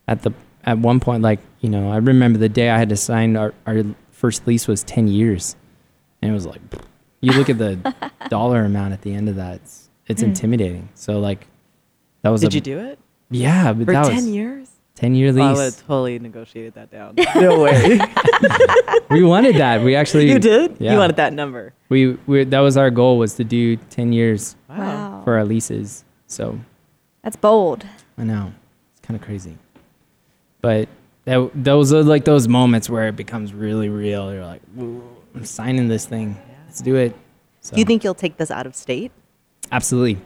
[0.07, 2.97] at the at one point, like, you know, I remember the day I had to
[2.97, 5.55] sign our, our first lease was 10 years.
[6.21, 6.61] And it was like,
[7.21, 7.95] you look at the
[8.29, 10.27] dollar amount at the end of that, it's, it's mm.
[10.27, 10.89] intimidating.
[10.95, 11.47] So, like,
[12.21, 12.99] that was Did a, you do it?
[13.29, 14.68] Yeah, but For that 10 was years?
[14.99, 15.75] 10 year I would lease.
[15.77, 17.15] have totally negotiated that down.
[17.35, 17.99] No way.
[19.09, 19.81] we wanted that.
[19.81, 20.75] We actually, you did?
[20.77, 20.91] Yeah.
[20.91, 21.73] You wanted that number.
[21.87, 25.21] We, we, that was our goal was to do 10 years Wow.
[25.23, 26.03] for our leases.
[26.27, 26.59] So,
[27.23, 27.85] That's bold.
[28.17, 28.51] I know.
[28.91, 29.57] It's kind of crazy.
[30.59, 30.89] But
[31.23, 34.33] that, those are like those moments where it becomes really real.
[34.33, 36.37] You're like, I'm signing this thing.
[36.65, 37.15] Let's do it.
[37.61, 39.13] So, Do you think you'll take this out of state?
[39.71, 40.19] Absolutely.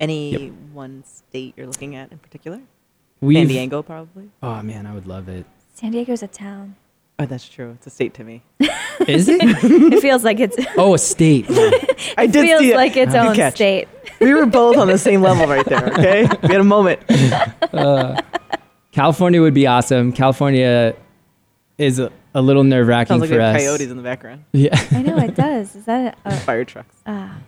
[0.00, 2.60] Any one state you're looking at in particular?
[3.20, 4.30] We San Diego, probably.
[4.42, 5.44] Oh man, I would love it.
[5.74, 6.76] San Diego's a town.
[7.18, 7.72] Oh, that's true.
[7.76, 8.42] It's a state to me.
[9.06, 9.40] Is it?
[9.92, 11.46] It feels like it's oh, a state.
[11.50, 11.70] Yeah.
[12.16, 12.76] I did feels see it.
[12.76, 13.54] like its Good own catch.
[13.56, 13.88] state.
[14.20, 15.88] We were both on the same level right there.
[15.92, 17.00] Okay, we had a moment.
[18.92, 20.12] California would be awesome.
[20.12, 20.94] California
[21.78, 23.62] is a, a little nerve wracking Sounds like we for have us.
[23.62, 24.44] coyotes in the background.
[24.52, 25.74] Yeah, I know it does.
[25.76, 26.94] Is that a, Fire trucks.
[27.06, 27.38] ah?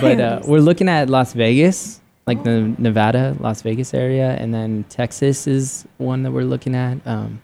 [0.00, 4.84] but uh, we're looking at Las Vegas, like the Nevada, Las Vegas area, and then
[4.88, 7.06] Texas is one that we're looking at.
[7.06, 7.42] Um,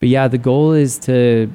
[0.00, 1.52] but yeah, the goal is to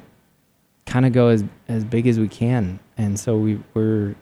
[0.85, 4.15] kind of go as as big as we can, and so we we're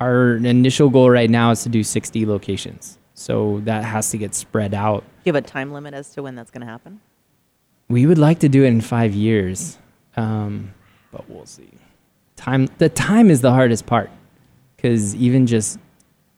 [0.00, 2.98] our initial goal right now is to do 60 locations.
[3.14, 5.00] So that has to get spread out.
[5.00, 7.00] Do you have a time limit as to when that's going to happen?
[7.88, 9.78] We would like to do it in five years,
[10.16, 10.74] um,
[11.10, 11.70] but we'll see.
[12.36, 14.10] Time the time is the hardest part
[14.76, 15.78] because even just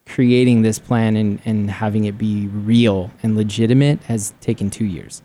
[0.09, 5.23] creating this plan and, and having it be real and legitimate has taken two years.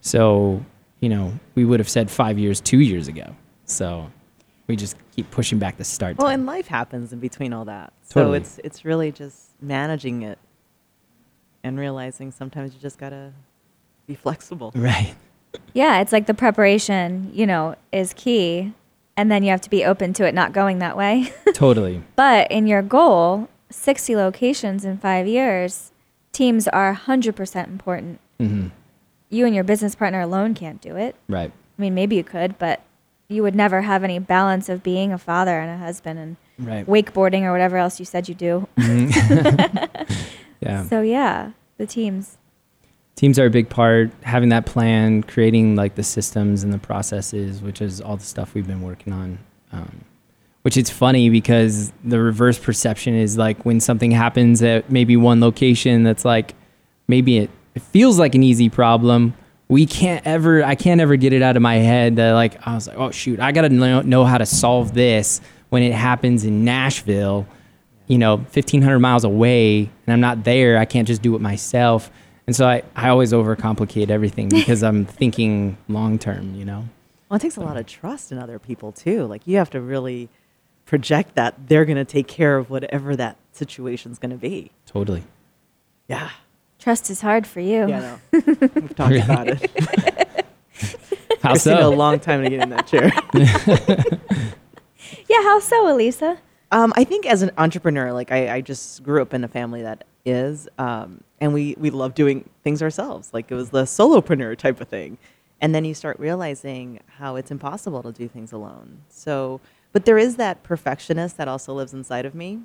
[0.00, 0.64] So
[1.00, 3.34] you know we would have said five years two years ago.
[3.64, 4.10] So
[4.66, 6.18] we just keep pushing back the start.
[6.18, 6.40] Well, time.
[6.40, 7.92] and life happens in between all that.
[8.02, 10.38] So it's it's really just managing it
[11.62, 13.32] and realizing sometimes you just gotta
[14.06, 14.72] be flexible.
[14.76, 15.14] right.
[15.72, 18.72] Yeah, it's like the preparation, you know, is key.
[19.16, 21.32] And then you have to be open to it not going that way.
[21.54, 22.02] totally.
[22.16, 25.92] but in your goal, 60 locations in five years,
[26.32, 28.20] teams are 100% important.
[28.38, 28.68] hmm
[29.30, 31.16] You and your business partner alone can't do it.
[31.28, 31.50] Right.
[31.78, 32.82] I mean, maybe you could, but
[33.28, 36.86] you would never have any balance of being a father and a husband and Right.
[36.86, 38.68] wakeboarding or whatever else you said you do.
[40.60, 40.84] Yeah.
[40.88, 42.38] So, yeah, the teams.
[43.16, 47.60] teams are a big part having that plan creating like the systems and the processes
[47.60, 49.38] which is all the stuff we've been working on
[49.72, 50.04] um,
[50.64, 55.38] which is funny because the reverse perception is like when something happens at maybe one
[55.40, 56.54] location that's like
[57.06, 59.34] maybe it, it feels like an easy problem
[59.68, 62.74] we can't ever i can't ever get it out of my head that like i
[62.74, 66.44] was like oh shoot i gotta know, know how to solve this when it happens
[66.44, 67.46] in nashville
[68.06, 72.10] you know 1500 miles away and i'm not there i can't just do it myself
[72.46, 76.88] and so i, I always overcomplicate everything because i'm thinking long term you know
[77.28, 79.26] Well, it takes a lot of trust in other people too.
[79.26, 80.28] Like you have to really
[80.86, 84.70] project that they're going to take care of whatever that situation's going to be.
[84.86, 85.24] Totally.
[86.08, 86.30] Yeah.
[86.78, 87.88] Trust is hard for you.
[87.88, 88.40] Yeah, no.
[88.74, 89.70] We've talked about it.
[91.42, 93.12] How It's been a long time to get in that chair.
[95.28, 96.38] Yeah, how so, Elisa?
[96.70, 99.82] Um, I think as an entrepreneur, like I, I just grew up in a family
[99.82, 103.32] that is, um, and we we love doing things ourselves.
[103.32, 105.18] Like it was the solopreneur type of thing,
[105.60, 109.02] and then you start realizing how it's impossible to do things alone.
[109.08, 109.60] So,
[109.94, 112.60] but there is that perfectionist that also lives inside of me,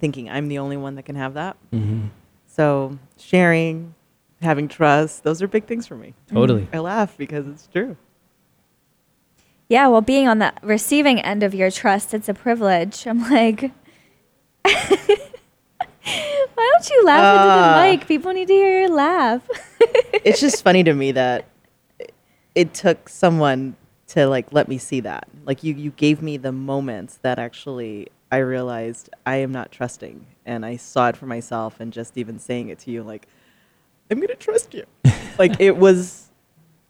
[0.00, 1.56] thinking I'm the only one that can have that.
[1.70, 2.06] hmm
[2.48, 3.94] So sharing,
[4.42, 6.14] having trust, those are big things for me.
[6.26, 6.66] Totally.
[6.72, 7.96] I laugh because it's true.
[9.68, 13.06] Yeah, well, being on the receiving end of your trust, it's a privilege.
[13.06, 13.62] I'm like,
[14.62, 17.36] why don't you laugh Ah.
[17.36, 18.08] into the mic?
[18.08, 19.42] People need to hear your laugh.
[20.24, 21.46] it's just funny to me that
[22.54, 23.76] it took someone
[24.08, 25.28] to like let me see that.
[25.44, 30.26] Like you, you gave me the moments that actually I realized I am not trusting,
[30.44, 31.80] and I saw it for myself.
[31.80, 33.26] And just even saying it to you, like
[34.10, 34.84] I'm gonna trust you,
[35.38, 36.28] like it was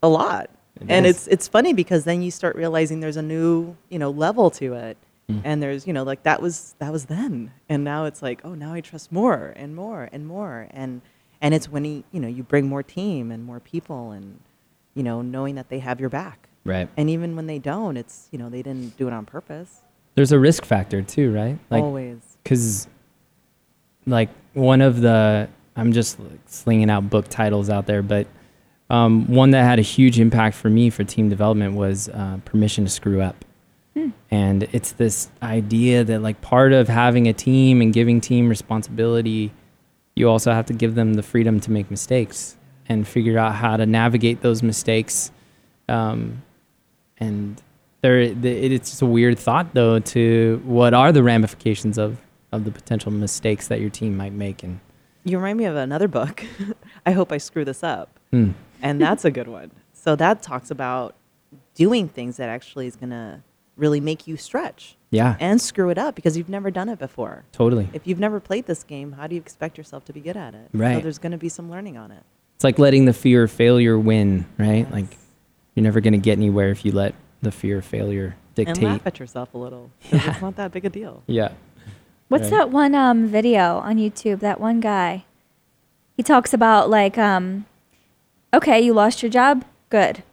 [0.03, 0.49] a lot.
[0.79, 1.15] It and is.
[1.17, 4.73] it's it's funny because then you start realizing there's a new you know level to
[4.73, 4.97] it,
[5.29, 5.41] Mm.
[5.43, 8.53] and there's you know like that was that was then, and now it's like oh
[8.53, 11.01] now I trust more and more and more and
[11.41, 14.39] and it's when he, you know you bring more team and more people and
[14.95, 16.89] you know knowing that they have your back Right.
[16.97, 19.81] and even when they don't it's you know they didn't do it on purpose
[20.15, 21.57] There's a risk factor too, right?
[21.69, 22.87] Like, always because
[24.05, 28.27] like one of the i'm just like slinging out book titles out there but
[28.89, 32.85] um, one that had a huge impact for me for team development was uh, permission
[32.85, 33.43] to screw up
[34.31, 39.51] and it's this idea that like part of having a team and giving team responsibility
[40.15, 42.55] you also have to give them the freedom to make mistakes
[42.87, 45.31] and figure out how to navigate those mistakes
[45.89, 46.43] um,
[47.19, 47.61] and
[48.01, 52.19] there the, it's just a weird thought though to what are the ramifications of
[52.51, 54.79] of the potential mistakes that your team might make and
[55.25, 56.45] you remind me of another book.
[57.05, 58.17] I hope i screw this up.
[58.31, 58.51] Hmm,
[58.81, 59.71] and that's a good one.
[59.93, 61.15] So that talks about
[61.75, 63.41] doing things that actually is going to
[63.75, 65.35] really make you stretch yeah.
[65.39, 67.43] and screw it up because you've never done it before.
[67.51, 67.89] Totally.
[67.93, 70.55] If you've never played this game how do you expect yourself to be good at
[70.55, 70.69] it?
[70.71, 71.03] So Right.
[71.03, 72.23] there's going to be some learning on it.
[72.55, 74.85] It's like letting the fear of failure win right?
[74.85, 74.91] Yes.
[74.91, 75.17] like
[75.77, 77.13] you're never going to get anywhere if you let
[77.43, 78.67] the fear of failure dictate.
[78.69, 79.91] and dictate laugh at yourself a little.
[80.11, 80.31] Yeah.
[80.31, 81.51] it's not that big a deal yeah
[82.29, 82.51] What's Right.
[82.51, 84.41] that one um, video on YouTube?
[84.41, 85.23] That one guy.
[86.17, 87.65] He talks about like, um,
[88.53, 90.23] okay, you lost your job, good.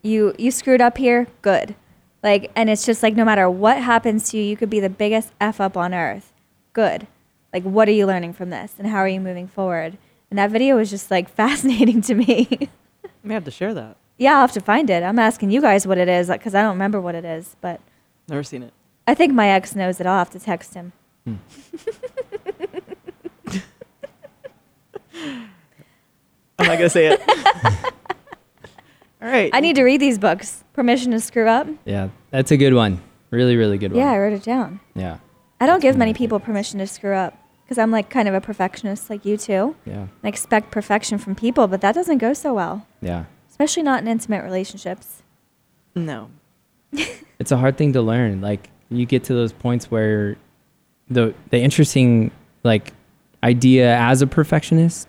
[0.00, 1.74] You you screwed up here, good.
[2.22, 4.88] Like, and it's just like no matter what happens to you, you could be the
[4.88, 6.32] biggest f up on earth,
[6.72, 7.06] good.
[7.52, 9.98] Like, what are you learning from this, and how are you moving forward?
[10.30, 12.70] And that video was just like fascinating to me.
[13.22, 15.02] we have to share that yeah, I'll have to find it.
[15.02, 17.80] I'm asking you guys what it is because I don't remember what it is, but
[18.28, 18.72] never seen it
[19.06, 20.06] I think my ex knows it.
[20.06, 20.92] I'll have to text him.
[21.24, 21.36] Hmm.
[26.58, 27.20] I'm not gonna say it.
[29.20, 29.50] All right.
[29.52, 30.62] I need to read these books.
[30.74, 31.66] Permission to screw up.
[31.84, 33.00] yeah that's a good one
[33.30, 34.78] really really good one Yeah, I wrote it down.
[34.94, 35.18] yeah
[35.60, 38.40] I don't give many people permission to screw up because I'm like kind of a
[38.40, 39.74] perfectionist like you too.
[39.84, 43.24] yeah I expect perfection from people, but that doesn't go so well, yeah
[43.58, 45.22] especially not in intimate relationships.
[45.94, 46.30] No.
[47.38, 50.36] it's a hard thing to learn like you get to those points where
[51.10, 52.30] the the interesting
[52.64, 52.92] like
[53.44, 55.08] idea as a perfectionist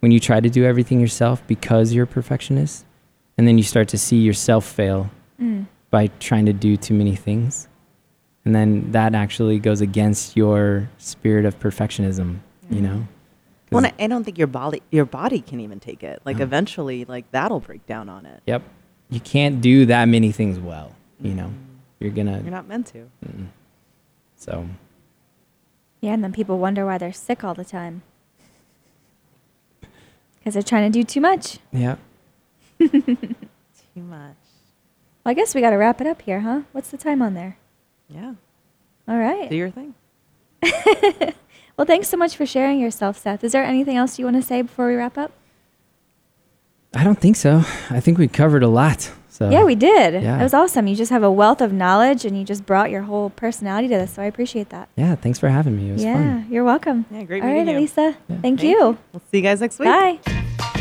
[0.00, 2.84] when you try to do everything yourself because you're a perfectionist
[3.38, 5.10] and then you start to see yourself fail
[5.40, 5.66] Mm.
[5.90, 7.68] by trying to do too many things
[8.44, 12.38] and then that actually goes against your spirit of perfectionism
[12.70, 13.06] you know 'Cause-
[13.70, 16.20] Well, and I I don't think your body your body can even take it.
[16.24, 16.44] Like No.
[16.44, 18.42] eventually, like that'll break down on it.
[18.46, 18.62] yep
[19.08, 21.52] you can't do that many things well you know
[22.00, 23.08] you're gonna You're not meant to.
[23.24, 23.46] mm.
[24.36, 24.66] so
[26.00, 28.02] Yeah, and then people wonder why they're sick all the time
[30.38, 31.58] because they're trying to do too much.
[31.72, 31.96] yeah
[32.78, 34.36] Too much.
[35.24, 36.60] Well, I guess we got to wrap it up here, huh?
[36.72, 37.56] What's the time on there?
[38.08, 38.34] Yeah.
[39.08, 39.48] All right.
[39.50, 39.94] Do your thing.
[41.76, 43.44] Well, thanks so much for sharing yourself, Seth.
[43.44, 45.32] Is there anything else you want to say before we wrap up?
[46.94, 50.22] i don't think so i think we covered a lot so Yeah, we did.
[50.22, 50.40] yeah.
[50.40, 50.86] It was awesome.
[50.86, 53.94] You just have a wealth of knowledge and you just brought your whole personality to
[53.94, 54.14] this.
[54.14, 54.88] So I appreciate that.
[54.96, 57.04] yeah thanks for having me it was yeah, fun you're welcome.
[57.10, 57.80] Yeah, great All right, meeting you.
[57.80, 58.16] Elisa.
[58.30, 58.40] Yeah.
[58.40, 58.96] Thank, you.
[59.12, 59.90] We'll see you guys next week.
[59.90, 60.72] Bye.